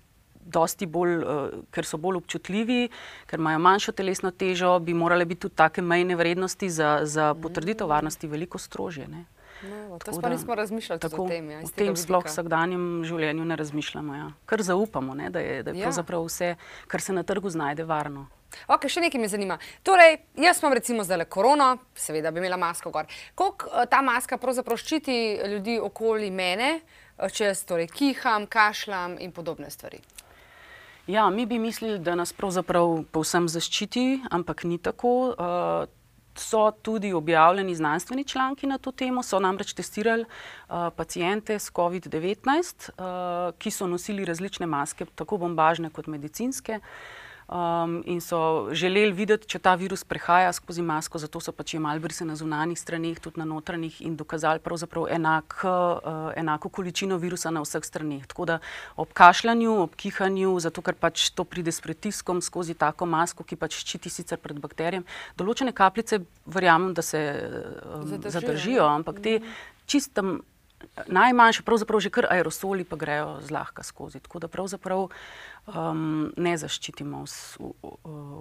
dosti 0.42 0.86
bolj, 0.86 1.16
uh, 1.22 1.60
ker 1.70 1.86
so 1.86 1.98
bolj 2.02 2.18
občutljivi, 2.22 2.88
ker 3.30 3.40
imajo 3.40 3.60
manjšo 3.62 3.94
telesno 3.94 4.32
težo, 4.34 4.74
bi 4.82 4.94
morale 4.94 5.24
biti 5.24 5.46
tudi 5.46 5.54
take 5.58 5.82
mejne 5.82 6.16
vrednosti 6.18 6.70
za, 6.70 7.00
za 7.04 7.32
potrditev 7.34 7.88
varnosti 7.88 8.30
veliko 8.30 8.58
strožje. 8.58 9.06
Ne? 9.08 9.24
No, 9.62 9.98
to 10.02 10.20
pa 10.20 10.28
nismo 10.28 10.54
razmišljali 10.54 11.00
tako, 11.00 11.24
o 11.24 11.28
tem. 11.28 11.50
Ja, 11.50 11.60
v 11.62 11.70
tem 11.70 11.96
sploh 11.96 12.26
vsakdanjem 12.26 13.04
življenju 13.06 13.44
ne 13.46 13.56
razmišljamo. 13.56 14.14
Ja. 14.14 14.28
Kar 14.46 14.62
zaupamo, 14.66 15.14
ne, 15.14 15.30
da 15.30 15.38
je, 15.38 15.62
da 15.62 15.70
je 15.70 15.84
ja. 15.84 15.92
vse, 15.92 16.54
kar 16.90 17.00
se 17.00 17.14
na 17.14 17.22
trgu 17.22 17.50
znajde, 17.50 17.86
varno. 17.86 18.26
Ok, 18.68 18.86
še 18.90 19.02
nekaj 19.04 19.20
me 19.20 19.28
zanima. 19.30 19.58
Torej, 19.86 20.18
jaz 20.40 20.62
imam 20.62 20.74
recimo 20.76 21.04
zdaj 21.04 21.24
korono, 21.32 21.76
seveda 21.94 22.30
bi 22.30 22.42
imela 22.42 22.58
masko 22.60 22.92
gor. 22.94 23.08
Kako 23.34 23.70
uh, 23.70 23.84
ta 23.90 24.02
maska 24.02 24.38
pravzaprav 24.40 24.80
ščiti 24.80 25.16
ljudi 25.54 25.78
okoli 25.82 26.30
mene, 26.30 26.74
uh, 27.18 27.30
če 27.32 27.50
jaz 27.52 27.64
torej 27.68 27.90
kiham, 27.92 28.46
kašljam 28.46 29.18
in 29.20 29.32
podobne 29.32 29.70
stvari? 29.70 30.02
Ja, 31.10 31.26
mi 31.30 31.46
bi 31.50 31.58
mislili, 31.58 31.98
da 31.98 32.14
nas 32.14 32.30
pravzaprav 32.32 33.02
povsem 33.10 33.48
zaščiti, 33.50 34.22
ampak 34.30 34.64
ni 34.68 34.78
tako. 34.78 35.16
Uh, 35.32 35.98
So 36.32 36.70
tudi 36.80 37.10
objavljeni 37.12 37.74
znanstveni 37.76 38.22
članki 38.24 38.64
na 38.66 38.78
to 38.80 38.88
temo, 38.96 39.20
so 39.22 39.36
namreč 39.36 39.74
testirali 39.76 40.24
uh, 40.24 40.88
pacijente 40.96 41.58
s 41.58 41.68
COVID-19, 41.76 42.88
uh, 42.88 43.52
ki 43.60 43.70
so 43.70 43.84
nosili 43.86 44.24
različne 44.24 44.64
maske, 44.66 45.04
tako 45.12 45.36
bombažne 45.44 45.90
kot 45.92 46.08
medicinske. 46.08 46.78
Uh, 46.80 47.21
um, 47.48 48.02
in 48.06 48.20
so 48.20 48.68
želeli 48.72 49.12
videti, 49.12 49.48
če 49.54 49.58
ta 49.58 49.74
virus 49.74 50.04
prehaja 50.04 50.52
skozi 50.52 50.82
masko, 50.82 51.18
zato 51.18 51.40
so 51.40 51.52
pač 51.52 51.74
imeli 51.74 52.02
brise 52.02 52.26
na 52.28 52.36
zunanjih 52.36 52.78
straneh, 52.78 53.20
tudi 53.20 53.40
na 53.40 53.46
notranjih 53.48 54.00
in 54.06 54.16
dokazali 54.16 54.62
pravzaprav 54.62 55.08
enak, 55.10 55.58
uh, 55.64 56.30
enako 56.36 56.68
količino 56.68 57.18
virusa 57.22 57.50
na 57.50 57.64
vseh 57.64 57.84
straneh. 57.84 58.26
Tako 58.26 58.48
da 58.52 58.58
ob 58.96 59.12
kašljanju, 59.12 59.74
ob 59.86 59.96
kihanju, 59.96 60.54
zato 60.60 60.82
ker 60.82 60.94
pač 60.94 61.30
to 61.30 61.44
pride 61.44 61.72
s 61.72 61.80
pritiskom 61.80 62.42
skozi 62.42 62.74
tako 62.74 63.06
masko, 63.06 63.44
ki 63.44 63.56
pač 63.56 63.80
ščiti 63.82 64.12
sicer 64.12 64.40
pred 64.42 64.60
bakterijem, 64.62 65.04
določene 65.36 65.72
kapljice 65.72 66.22
verjamem, 66.46 66.94
da 66.94 67.02
se 67.02 67.20
um, 67.32 68.06
zadržijo, 68.06 68.30
zadržijo, 68.38 68.88
ampak 68.88 69.20
te 69.22 69.38
mhm. 69.38 69.60
čistem. 69.86 70.40
Najmanjše, 71.06 71.62
pravzaprav 71.62 72.00
že 72.00 72.10
kar 72.10 72.26
aerosoli, 72.30 72.84
pa 72.84 72.96
grejo 72.96 73.38
zlahka 73.40 73.82
skozi. 73.82 74.20
Tako 74.20 74.38
da 74.38 74.48
pravzaprav 74.48 75.08
um, 75.66 76.32
ne 76.36 76.54
zaščitimo 76.58 77.22
vs, 77.24 77.36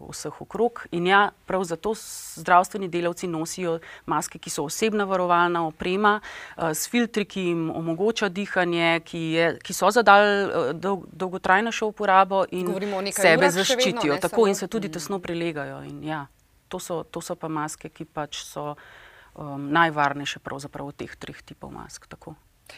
vseh 0.10 0.42
okrog. 0.42 0.86
In 0.92 1.08
ja, 1.08 1.22
prav 1.46 1.64
zato 1.64 1.94
zdravstveni 1.98 2.90
delavci 2.92 3.28
nosijo 3.28 3.80
maske, 4.06 4.40
ki 4.40 4.50
so 4.50 4.66
osebna 4.70 5.06
varovalna 5.10 5.64
oprema, 5.68 6.18
uh, 6.22 6.72
s 6.74 6.90
filtri, 6.90 7.26
ki 7.26 7.46
jim 7.52 7.70
omogoča 7.76 8.30
dihanje, 8.30 9.00
ki, 9.06 9.24
je, 9.38 9.52
ki 9.64 9.78
so 9.78 9.92
zadal 9.92 10.26
uh, 10.26 10.74
dolg, 10.74 11.06
dolgotrajnejšo 11.12 11.92
uporabo 11.94 12.46
in 12.52 12.74
sebe 13.14 13.52
zaščitijo. 13.52 14.16
Vedno, 14.16 14.22
tako 14.28 14.48
in 14.48 14.56
se 14.56 14.68
tudi 14.68 14.90
mm. 14.90 14.98
tesno 14.98 15.20
prilegajo. 15.20 15.84
In, 15.88 16.04
ja, 16.04 16.26
to, 16.70 16.80
so, 16.80 17.04
to 17.04 17.22
so 17.22 17.36
pa 17.36 17.52
maske, 17.52 17.90
ki 17.90 18.06
pač 18.06 18.44
so. 18.48 18.76
Um, 19.36 19.72
najvarnejše 19.72 20.40
pravzaprav 20.44 20.92
od 20.92 20.96
teh 21.00 21.16
treh 21.16 21.42
tipov 21.42 21.72
mask. 21.72 22.08
Tako. 22.12 22.36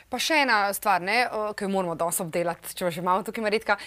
Pa 0.10 0.20
še 0.22 0.44
ena 0.44 0.58
stvar, 0.76 1.02
ne, 1.04 1.24
ki 1.58 1.66
jo 1.66 1.70
moramo 1.74 1.96
danes 1.98 2.20
obdelati, 2.24 2.74
če 2.78 2.92
že 2.94 3.02
imamo 3.02 3.24
tukaj 3.26 3.44
Maritka. 3.46 3.78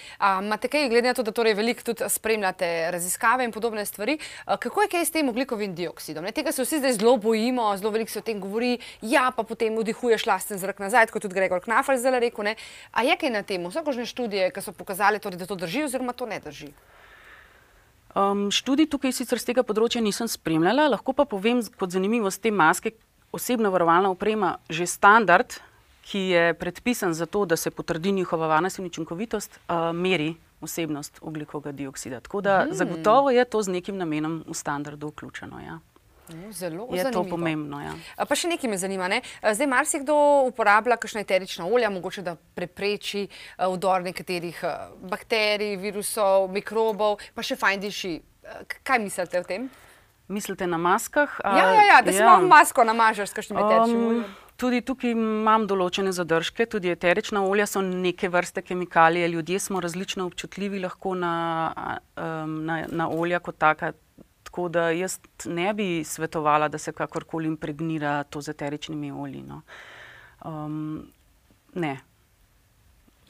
Imate 0.42 0.70
kaj, 0.70 0.88
glede 0.90 1.10
na 1.10 1.16
to, 1.18 1.24
da 1.26 1.34
torej 1.34 1.56
veliko 1.58 1.84
tudi 1.86 2.06
spremljate 2.10 2.90
raziskave 2.94 3.46
in 3.46 3.54
podobne 3.54 3.84
stvari, 3.86 4.18
kako 4.46 4.86
je 4.86 4.92
kaj 4.94 5.06
s 5.06 5.14
tem 5.14 5.30
oglikovim 5.30 5.74
dioksidom? 5.78 6.26
Ne? 6.26 6.34
Tega 6.36 6.54
se 6.54 6.66
vsi 6.66 6.80
zdaj 6.82 6.98
zelo 6.98 7.16
bojimo, 7.22 7.68
zelo 7.78 7.94
veliko 7.94 8.12
se 8.12 8.22
o 8.22 8.26
tem 8.26 8.40
govori, 8.42 8.76
ja, 9.02 9.28
pa 9.36 9.46
potem 9.46 9.78
vdihuješ 9.78 10.26
lasten 10.30 10.62
zrak 10.62 10.82
nazaj, 10.82 11.10
kot 11.14 11.26
tudi 11.26 11.38
Gregor 11.38 11.62
Knafel 11.64 11.98
zdaj 12.00 12.20
rekel. 12.28 12.52
Ne? 12.52 12.56
A 12.92 13.06
je 13.06 13.18
kaj 13.18 13.34
na 13.34 13.42
tem? 13.46 13.66
Vsakožne 13.66 14.06
študije, 14.08 14.52
ki 14.54 14.62
so 14.62 14.74
pokazali, 14.76 15.22
torej, 15.22 15.42
da 15.42 15.50
to 15.50 15.58
drži 15.58 15.86
oziroma 15.86 16.16
to 16.16 16.28
ne 16.30 16.42
drži? 16.42 16.72
Um, 18.16 18.50
študij 18.50 18.88
tukaj 18.88 19.12
sicer 19.12 19.36
z 19.36 19.50
tega 19.50 19.60
področja 19.60 20.00
nisem 20.00 20.24
spremljala, 20.24 20.86
lahko 20.88 21.12
pa 21.12 21.26
povem 21.28 21.60
kot 21.76 21.92
zanimivost 21.92 22.40
te 22.40 22.48
maske, 22.48 22.94
osebna 23.36 23.68
varovalna 23.68 24.08
oprema, 24.08 24.54
že 24.72 24.86
standard, 24.88 25.58
ki 26.06 26.22
je 26.32 26.44
predpisan 26.56 27.12
za 27.12 27.26
to, 27.26 27.44
da 27.44 27.58
se 27.60 27.70
potrdi 27.70 28.14
njihova 28.16 28.48
varnost 28.48 28.80
in 28.80 28.88
učinkovitost, 28.88 29.58
uh, 29.68 29.90
meri 29.92 30.36
vsebnost 30.64 31.18
oglikovega 31.20 31.74
dioksida. 31.76 32.22
Tako 32.24 32.40
da 32.40 32.62
hmm. 32.62 32.72
zagotovo 32.72 33.30
je 33.30 33.44
to 33.44 33.62
z 33.62 33.76
nekim 33.76 33.98
namenom 34.00 34.44
v 34.48 34.54
standardu 34.54 35.12
vključeno. 35.12 35.60
Ja. 35.60 35.78
Zelo 36.50 36.88
je 36.92 37.02
zanimivo. 37.02 37.24
to 37.24 37.30
pomembno. 37.30 37.80
Ja. 37.80 37.94
Pa 38.26 38.34
še 38.34 38.48
nekaj 38.48 38.70
me 38.70 38.78
zanima. 38.78 39.08
Ne? 39.08 39.20
Zdaj, 39.42 39.68
marsikdo 39.70 40.16
uporablja 40.48 40.96
kakšna 40.96 41.22
eterična 41.22 41.66
olja, 41.66 41.90
mogoče 41.90 42.22
da 42.26 42.36
prepreči 42.36 43.26
vdor 43.58 44.02
nekaterih 44.06 44.62
bakterij, 45.10 45.76
virusov, 45.82 46.50
mikrobov, 46.52 47.20
pa 47.34 47.44
še 47.46 47.58
fajn 47.60 47.84
diši. 47.86 48.14
Kaj 48.86 49.02
mislite 49.02 49.42
o 49.42 49.46
tem? 49.46 49.70
Mislite 50.28 50.66
na 50.66 50.78
maskah? 50.78 51.38
Ja, 51.44 51.70
ja, 51.74 51.82
ja 51.92 52.02
da 52.02 52.12
si 52.12 52.18
ja. 52.18 52.26
malo 52.26 52.48
masko 52.50 52.84
namažeš 52.84 53.30
s 53.30 53.38
kakšnim 53.38 53.58
eteričnim 53.62 54.00
um, 54.00 54.08
oljem. 54.10 54.34
Tudi 54.56 54.80
tukaj 54.80 55.12
imam 55.12 55.66
določene 55.68 56.14
zadržke, 56.16 56.64
tudi 56.72 56.88
eterična 56.88 57.42
olja 57.44 57.66
so 57.68 57.82
neke 57.84 58.30
vrste 58.32 58.62
kemikalije. 58.64 59.28
Ljudje 59.28 59.60
smo 59.60 59.82
različno 59.84 60.24
občutljivi 60.26 60.80
lahko 60.80 61.12
na, 61.14 61.34
na, 62.16 62.78
na 62.88 63.08
olja 63.12 63.38
kot 63.44 63.58
taka. 63.60 63.92
Tako 64.56 64.70
da 64.72 64.88
jaz 64.90 65.18
ne 65.44 65.68
bi 65.76 66.04
svetovala, 66.04 66.70
da 66.72 66.78
se 66.78 66.92
kakorkoli 66.96 67.44
impregnira 67.46 68.22
to 68.24 68.40
z 68.40 68.54
eteričnimi 68.54 69.12
olji. 69.12 69.42
No. 69.44 69.60
Um, 70.44 71.02
ne. 71.74 71.98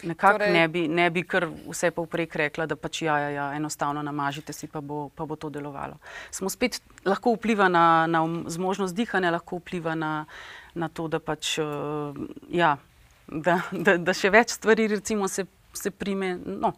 Nekako 0.03 0.39
torej... 0.39 0.53
ne, 0.53 0.69
bi, 0.69 0.85
ne 0.89 1.09
bi 1.11 1.25
kar 1.27 1.49
vse 1.67 1.91
povprek 1.91 2.37
rekla, 2.37 2.67
da 2.71 2.77
pač 2.77 3.03
ja, 3.03 3.19
ja, 3.19 3.31
ja, 3.35 3.47
enostavno 3.57 4.05
namažite 4.07 4.53
si, 4.53 4.69
pa 4.71 4.81
bo, 4.81 5.09
pa 5.09 5.27
bo 5.27 5.35
to 5.37 5.51
delovalo. 5.51 5.99
Smo 6.31 6.53
spet 6.53 6.79
lahko 7.05 7.35
vpliva 7.35 7.67
na, 7.69 8.07
na 8.07 8.23
zmožnost 8.47 8.95
dihanja, 8.95 9.35
lahko 9.35 9.59
vpliva 9.59 9.97
na 9.99 10.13
na 10.77 10.89
to, 10.89 11.09
da, 11.09 11.19
pač, 11.19 11.57
uh, 11.59 12.15
ja, 12.53 12.77
da, 13.27 13.59
da, 13.73 13.97
da 13.97 14.15
še 14.15 14.31
več 14.31 14.55
stvari 14.59 14.87
recimo, 14.93 15.29
se, 15.33 15.47
se 15.77 15.91
prime. 15.91 16.35
No, 16.45 16.73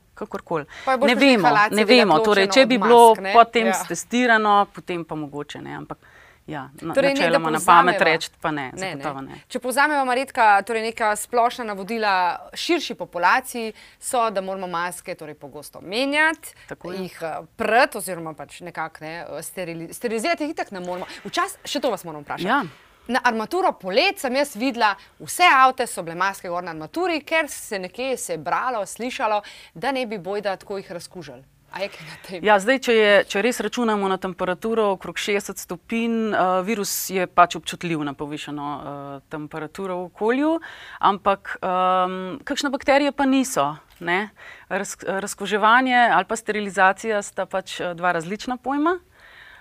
ne 1.06 1.14
vemo. 1.14 1.48
Ne 1.70 1.84
vemo. 1.84 2.18
Torej, 2.24 2.50
če 2.52 2.66
bi 2.66 2.78
mask, 2.78 2.88
bilo 2.88 3.14
ne? 3.20 3.32
potem 3.32 3.72
ja. 3.72 3.80
testirano, 3.88 4.61
potem 4.74 5.04
pa 5.04 5.18
mogoče 5.18 5.62
ne. 5.62 5.76
Ampak, 5.78 5.98
Ja, 6.48 6.70
na, 6.80 6.94
torej, 6.94 7.12
načeloma 7.12 7.50
na 7.50 7.58
pamet 7.66 8.00
reči, 8.00 8.30
pa 8.40 8.50
ne, 8.50 8.70
ne, 8.72 8.94
ne. 8.96 9.12
ne. 9.22 9.37
Če 9.52 9.61
povzamemo, 9.61 10.00
Maritka, 10.08 10.46
torej 10.64 10.87
neka 10.87 11.11
splošna 11.20 11.66
navodila 11.68 12.12
širši 12.56 12.96
populaciji 12.96 13.74
so, 14.00 14.22
da 14.32 14.40
moramo 14.40 14.64
maske 14.72 15.12
torej 15.12 15.37
pogosto 15.37 15.84
menjati, 15.84 16.54
jih 16.72 17.20
eh, 17.20 17.37
prati 17.61 18.00
oziroma 18.00 18.32
pač 18.32 18.62
nekako 18.64 19.04
ne, 19.04 19.14
sterili, 19.44 19.92
sterilizirati, 19.92 20.48
jih 20.48 20.56
tako 20.56 20.78
ne 20.78 20.87
moramo. 20.87 21.11
Včasih 21.28 21.68
še 21.68 21.84
to 21.84 21.92
vas 21.92 22.08
moram 22.08 22.24
vprašati. 22.24 22.48
Ja. 22.48 22.62
Na 23.09 23.21
armaturo 23.25 23.73
polet 23.73 24.18
sem 24.21 24.35
jaz 24.37 24.57
videla, 24.57 24.92
vse 25.21 25.47
avte 25.49 25.87
so 25.88 26.03
bile 26.05 26.16
maske 26.18 26.49
gor 26.49 26.64
na 26.64 26.75
armaturi, 26.75 27.23
ker 27.25 27.49
se 27.49 27.79
nekje 27.81 28.16
se 28.16 28.35
je 28.35 28.38
bralo, 28.38 28.87
slišalo, 28.87 29.40
da 29.75 29.92
ne 29.92 30.07
bi 30.07 30.18
bojda 30.18 30.57
tako 30.57 30.77
jih 30.77 30.92
razkužili. 30.92 31.44
Ja, 32.42 32.57
zdaj, 32.59 32.79
če, 32.81 32.94
je, 32.97 33.11
če 33.29 33.42
res 33.44 33.61
računamo 33.61 34.09
na 34.09 34.16
temperaturo 34.21 34.87
okrog 34.94 35.18
60 35.21 35.61
stopinj, 35.61 36.33
uh, 36.33 36.61
virus 36.64 36.92
je 37.12 37.27
pač 37.29 37.59
občutljiv 37.61 38.01
na 38.09 38.14
povišeno 38.16 38.68
uh, 38.77 39.11
temperaturo 39.29 39.99
v 40.01 40.07
okolju, 40.09 40.55
ampak 41.05 41.59
um, 41.61 42.38
kakšne 42.49 42.73
bakterije 42.73 43.12
pa 43.12 43.29
niso. 43.29 43.75
Raz, 44.71 44.94
razkoževanje 45.03 45.99
ali 46.14 46.27
pa 46.31 46.37
sterilizacija 46.38 47.18
sta 47.27 47.49
pač 47.51 47.81
dva 47.99 48.12
različna 48.14 48.57
pojma. 48.57 49.01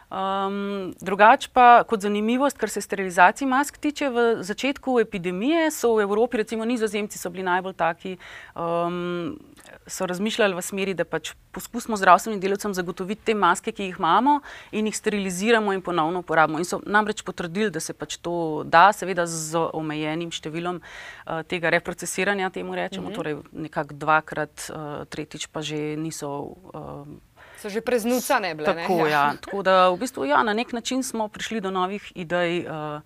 Um, 0.07 0.93
drugač 1.03 1.49
pa 1.51 1.83
kot 1.83 1.99
zanimivost, 1.99 2.55
kar 2.55 2.71
se 2.71 2.79
sterilizacij 2.79 3.47
mask 3.47 3.75
tiče, 3.77 4.07
v 4.07 4.21
začetku 4.39 5.01
epidemije 5.03 5.67
so 5.71 5.97
v 5.97 6.05
Evropi, 6.07 6.39
recimo 6.39 6.63
nizozemci, 6.63 7.19
bili 7.27 7.43
najbolj 7.43 7.75
taki, 7.75 8.13
um, 8.55 9.35
so 9.83 10.07
razmišljali 10.07 10.55
v 10.55 10.63
smeri, 10.63 10.93
da 10.95 11.03
pač 11.03 11.33
poskusimo 11.51 11.99
zdravstvenim 11.99 12.39
delavcem 12.39 12.71
zagotoviti 12.71 13.25
te 13.27 13.35
maske, 13.35 13.75
ki 13.75 13.89
jih 13.91 13.99
imamo, 13.99 14.39
in 14.71 14.87
jih 14.87 14.95
steriliziramo 14.95 15.75
in 15.75 15.83
ponovno 15.83 16.23
uporabimo. 16.23 16.63
In 16.63 16.65
so 16.65 16.79
namreč 16.87 17.19
potrdili, 17.27 17.67
da 17.67 17.83
se 17.83 17.91
pač 17.91 18.15
to 18.15 18.63
da, 18.63 18.93
seveda 18.95 19.27
z 19.27 19.59
omejenim 19.75 20.31
številom 20.31 20.79
uh, 20.79 21.43
tega 21.43 21.67
reprocesiranja, 21.75 22.49
temu 22.55 22.79
rečemo, 22.79 23.09
mm 23.09 23.11
-hmm. 23.11 23.15
torej 23.15 23.35
nekako 23.51 23.93
dvakrat, 23.93 24.71
uh, 24.71 25.03
tretjič 25.03 25.51
pa 25.51 25.59
že 25.61 25.99
niso. 25.99 26.55
Uh, 26.71 27.26
So 27.57 27.69
že 27.69 27.81
preznucane 27.81 28.55
bile. 28.55 28.65
Tako, 28.69 29.07
ja. 29.07 29.33
Tako 29.41 29.61
da 29.61 29.89
v 29.89 29.97
bistvu 29.97 30.25
ja, 30.25 30.43
na 30.43 30.53
nek 30.53 30.73
način 30.73 31.03
smo 31.03 31.27
prišli 31.27 31.61
do 31.61 31.71
novih 31.71 32.11
idej. 32.15 32.67
Uh, 32.67 33.01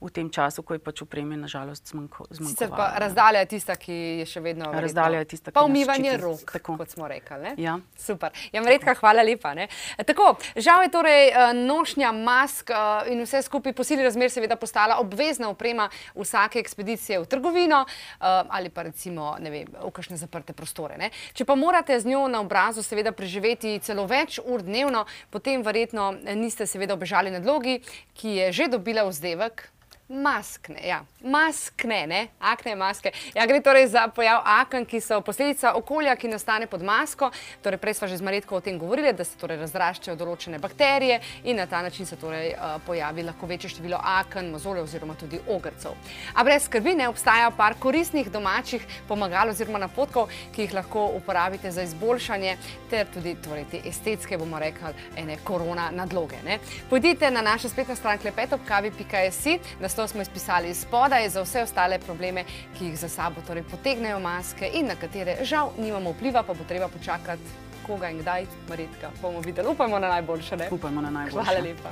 v 0.00 0.10
tem 0.10 0.30
času, 0.30 0.62
ko 0.62 0.74
je 0.74 0.80
pač 0.82 1.02
upremljen, 1.04 1.40
nažalost, 1.44 1.86
zmanjkalo. 1.88 2.28
Sicer 2.34 2.70
pa 2.70 2.90
razdalja 3.00 3.44
je 3.44 3.48
tista, 3.54 3.76
ki 3.78 3.94
je 4.22 4.26
še 4.28 4.42
vedno 4.44 4.68
vrsta. 4.68 4.82
Razdalja 4.84 5.22
je 5.22 5.28
tista, 5.30 5.50
ki 5.50 5.54
je 5.54 5.60
pa 5.60 5.64
umivanje 5.66 6.16
rok, 6.20 6.42
tako. 6.52 6.76
kot 6.80 6.92
smo 6.92 7.08
rekli. 7.08 7.54
Ja. 7.62 7.78
Super. 7.98 8.34
Ja, 8.52 8.62
Mredka, 8.64 8.94
hvala 8.98 9.24
lepa. 9.24 9.54
Ne? 9.54 9.68
Tako, 10.06 10.34
žal 10.56 10.84
je 10.86 10.92
torej 10.94 11.30
eh, 11.30 11.52
nošnja 11.56 12.12
mask 12.12 12.70
eh, 12.70 13.12
in 13.14 13.22
vse 13.24 13.42
skupaj 13.46 13.72
po 13.76 13.84
sili 13.86 14.04
razmer 14.04 14.30
seveda 14.30 14.56
postala 14.60 14.98
obvezna 15.02 15.48
oprema 15.52 15.88
vsake 16.14 16.60
ekspedicije 16.60 17.20
v 17.22 17.28
trgovino 17.30 17.84
eh, 17.86 18.26
ali 18.26 18.70
pa 18.70 18.86
recimo 18.88 19.34
vem, 19.40 19.68
v 19.68 19.92
kakšne 19.94 20.18
zaprte 20.20 20.52
prostore. 20.52 20.98
Ne? 21.00 21.10
Če 21.34 21.46
pa 21.48 21.56
morate 21.58 21.96
z 22.00 22.10
njo 22.10 22.26
na 22.28 22.42
obrazu 22.44 22.82
seveda 22.82 23.12
preživeti 23.12 23.78
celo 23.84 24.06
več 24.10 24.40
ur 24.44 24.62
dnevno, 24.62 25.04
potem 25.30 25.62
verjetno 25.64 26.12
niste 26.34 26.66
seveda 26.66 26.96
obežali 26.96 27.32
nadlogi, 27.34 27.80
ki 28.18 28.36
je 28.40 28.52
že 28.52 28.68
dobila 28.72 29.06
vzdevek 29.08 29.70
maskne. 30.08 30.80
Ja, 30.84 31.04
maskne, 31.20 32.06
ne? 32.06 32.20
akne, 32.40 32.74
maske. 32.76 33.12
Ja, 33.34 33.46
gre 33.46 33.60
torej 33.64 33.86
za 33.88 34.04
pojav 34.12 34.42
aken, 34.44 34.84
ki 34.84 35.00
so 35.00 35.20
posledica 35.24 35.72
okolja, 35.78 36.12
ki 36.16 36.28
nastane 36.28 36.66
pod 36.68 36.82
masko. 36.84 37.30
Torej, 37.64 37.80
prej 37.80 37.96
smo 37.96 38.08
že 38.08 38.18
z 38.20 38.26
Maretko 38.26 38.56
o 38.56 38.60
tem 38.60 38.78
govorili, 38.78 39.12
da 39.16 39.24
se 39.24 39.38
torej 39.40 39.62
razraščajo 39.62 40.16
določene 40.20 40.60
bakterije 40.60 41.20
in 41.44 41.56
na 41.56 41.66
ta 41.66 41.80
način 41.82 42.06
se 42.06 42.18
torej 42.20 42.52
uh, 42.52 42.76
pojavi 42.86 43.24
lahko 43.24 43.48
večje 43.48 43.70
število 43.72 44.00
aken, 44.00 44.50
mozole 44.52 44.82
oziroma 44.84 45.16
tudi 45.16 45.40
ogrcev. 45.48 45.96
A 46.34 46.44
brez 46.44 46.68
skrbi 46.68 46.94
ne 47.00 47.08
obstaja 47.08 47.48
par 47.56 47.78
koristnih 47.80 48.28
domačih 48.32 48.84
pomagal 49.08 49.54
oziroma 49.54 49.80
napotkov, 49.80 50.28
ki 50.52 50.66
jih 50.66 50.76
lahko 50.76 51.06
uporabite 51.16 51.72
za 51.72 51.82
izboljšanje 51.82 52.58
ter 52.90 53.08
tudi 53.14 53.34
torej, 53.40 53.64
te 53.72 53.80
estetske, 53.88 54.36
bomo 54.38 54.60
rekli, 54.60 54.92
ene 55.16 55.38
korona 55.44 55.88
nadloge. 55.94 56.42
Ne? 56.44 56.60
Pojdite 56.90 57.30
na 57.30 57.42
našo 57.42 57.68
spletno 57.72 57.96
stran 57.96 58.18
klepetopkavi.si, 58.18 59.58
naslov 59.94 60.08
smo 60.08 60.22
izpisali 60.22 60.74
spodaj 60.74 61.28
za 61.28 61.42
vse 61.42 61.62
ostale 61.62 61.98
probleme, 61.98 62.44
ki 62.78 62.84
jih 62.84 62.98
za 62.98 63.08
sabo 63.08 63.40
torej 63.46 63.62
potegnejo 63.62 64.18
maske 64.18 64.70
in 64.74 64.86
na 64.90 64.96
katere 64.98 65.36
žal 65.44 65.70
nimamo 65.78 66.10
vpliva, 66.10 66.42
pa 66.42 66.54
bo 66.54 66.64
treba 66.68 66.88
počakati 66.88 67.42
koga 67.86 68.10
in 68.10 68.18
kdaj, 68.18 68.46
Maritka, 68.68 69.10
bomo 69.22 69.40
videli. 69.40 69.68
Upajmo 69.68 69.98
na 69.98 70.08
najboljše, 70.08 70.56
ne? 70.56 70.68
Upajmo 70.70 71.00
na 71.00 71.10
najboljše. 71.10 71.44
Hvala 71.44 71.60
lepa. 71.60 71.90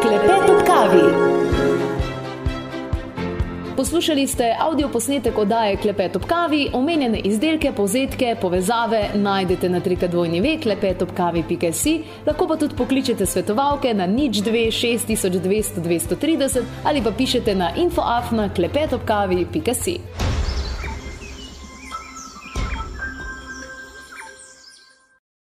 Klepet 0.00 0.50
ob 0.50 0.66
kavi. 0.66 1.55
Poslušali 3.76 4.26
ste 4.26 4.54
avdio 4.58 4.88
posnetek 4.88 5.38
oddaje 5.38 5.76
Klepet 5.76 6.16
ob 6.16 6.24
kavi, 6.24 6.70
omenjene 6.72 7.18
izdelke, 7.18 7.72
povzetke, 7.72 8.36
povezave 8.40 9.10
najdete 9.14 9.68
na 9.68 9.80
trikadvojni 9.80 10.40
ve 10.40 10.54
klepetobkavi.si, 10.62 11.96
lahko 12.26 12.48
pa 12.48 12.56
tudi 12.56 12.76
pokličete 12.76 13.26
svetovalke 13.26 13.94
na 13.94 14.06
nič 14.06 14.40
2 14.40 14.66
6200 14.72 15.82
230 15.84 16.62
ali 16.84 17.02
pa 17.02 17.10
pišete 17.10 17.54
na 17.54 17.70
infoafna 17.76 18.48
klepetobkavi.si. 18.54 20.25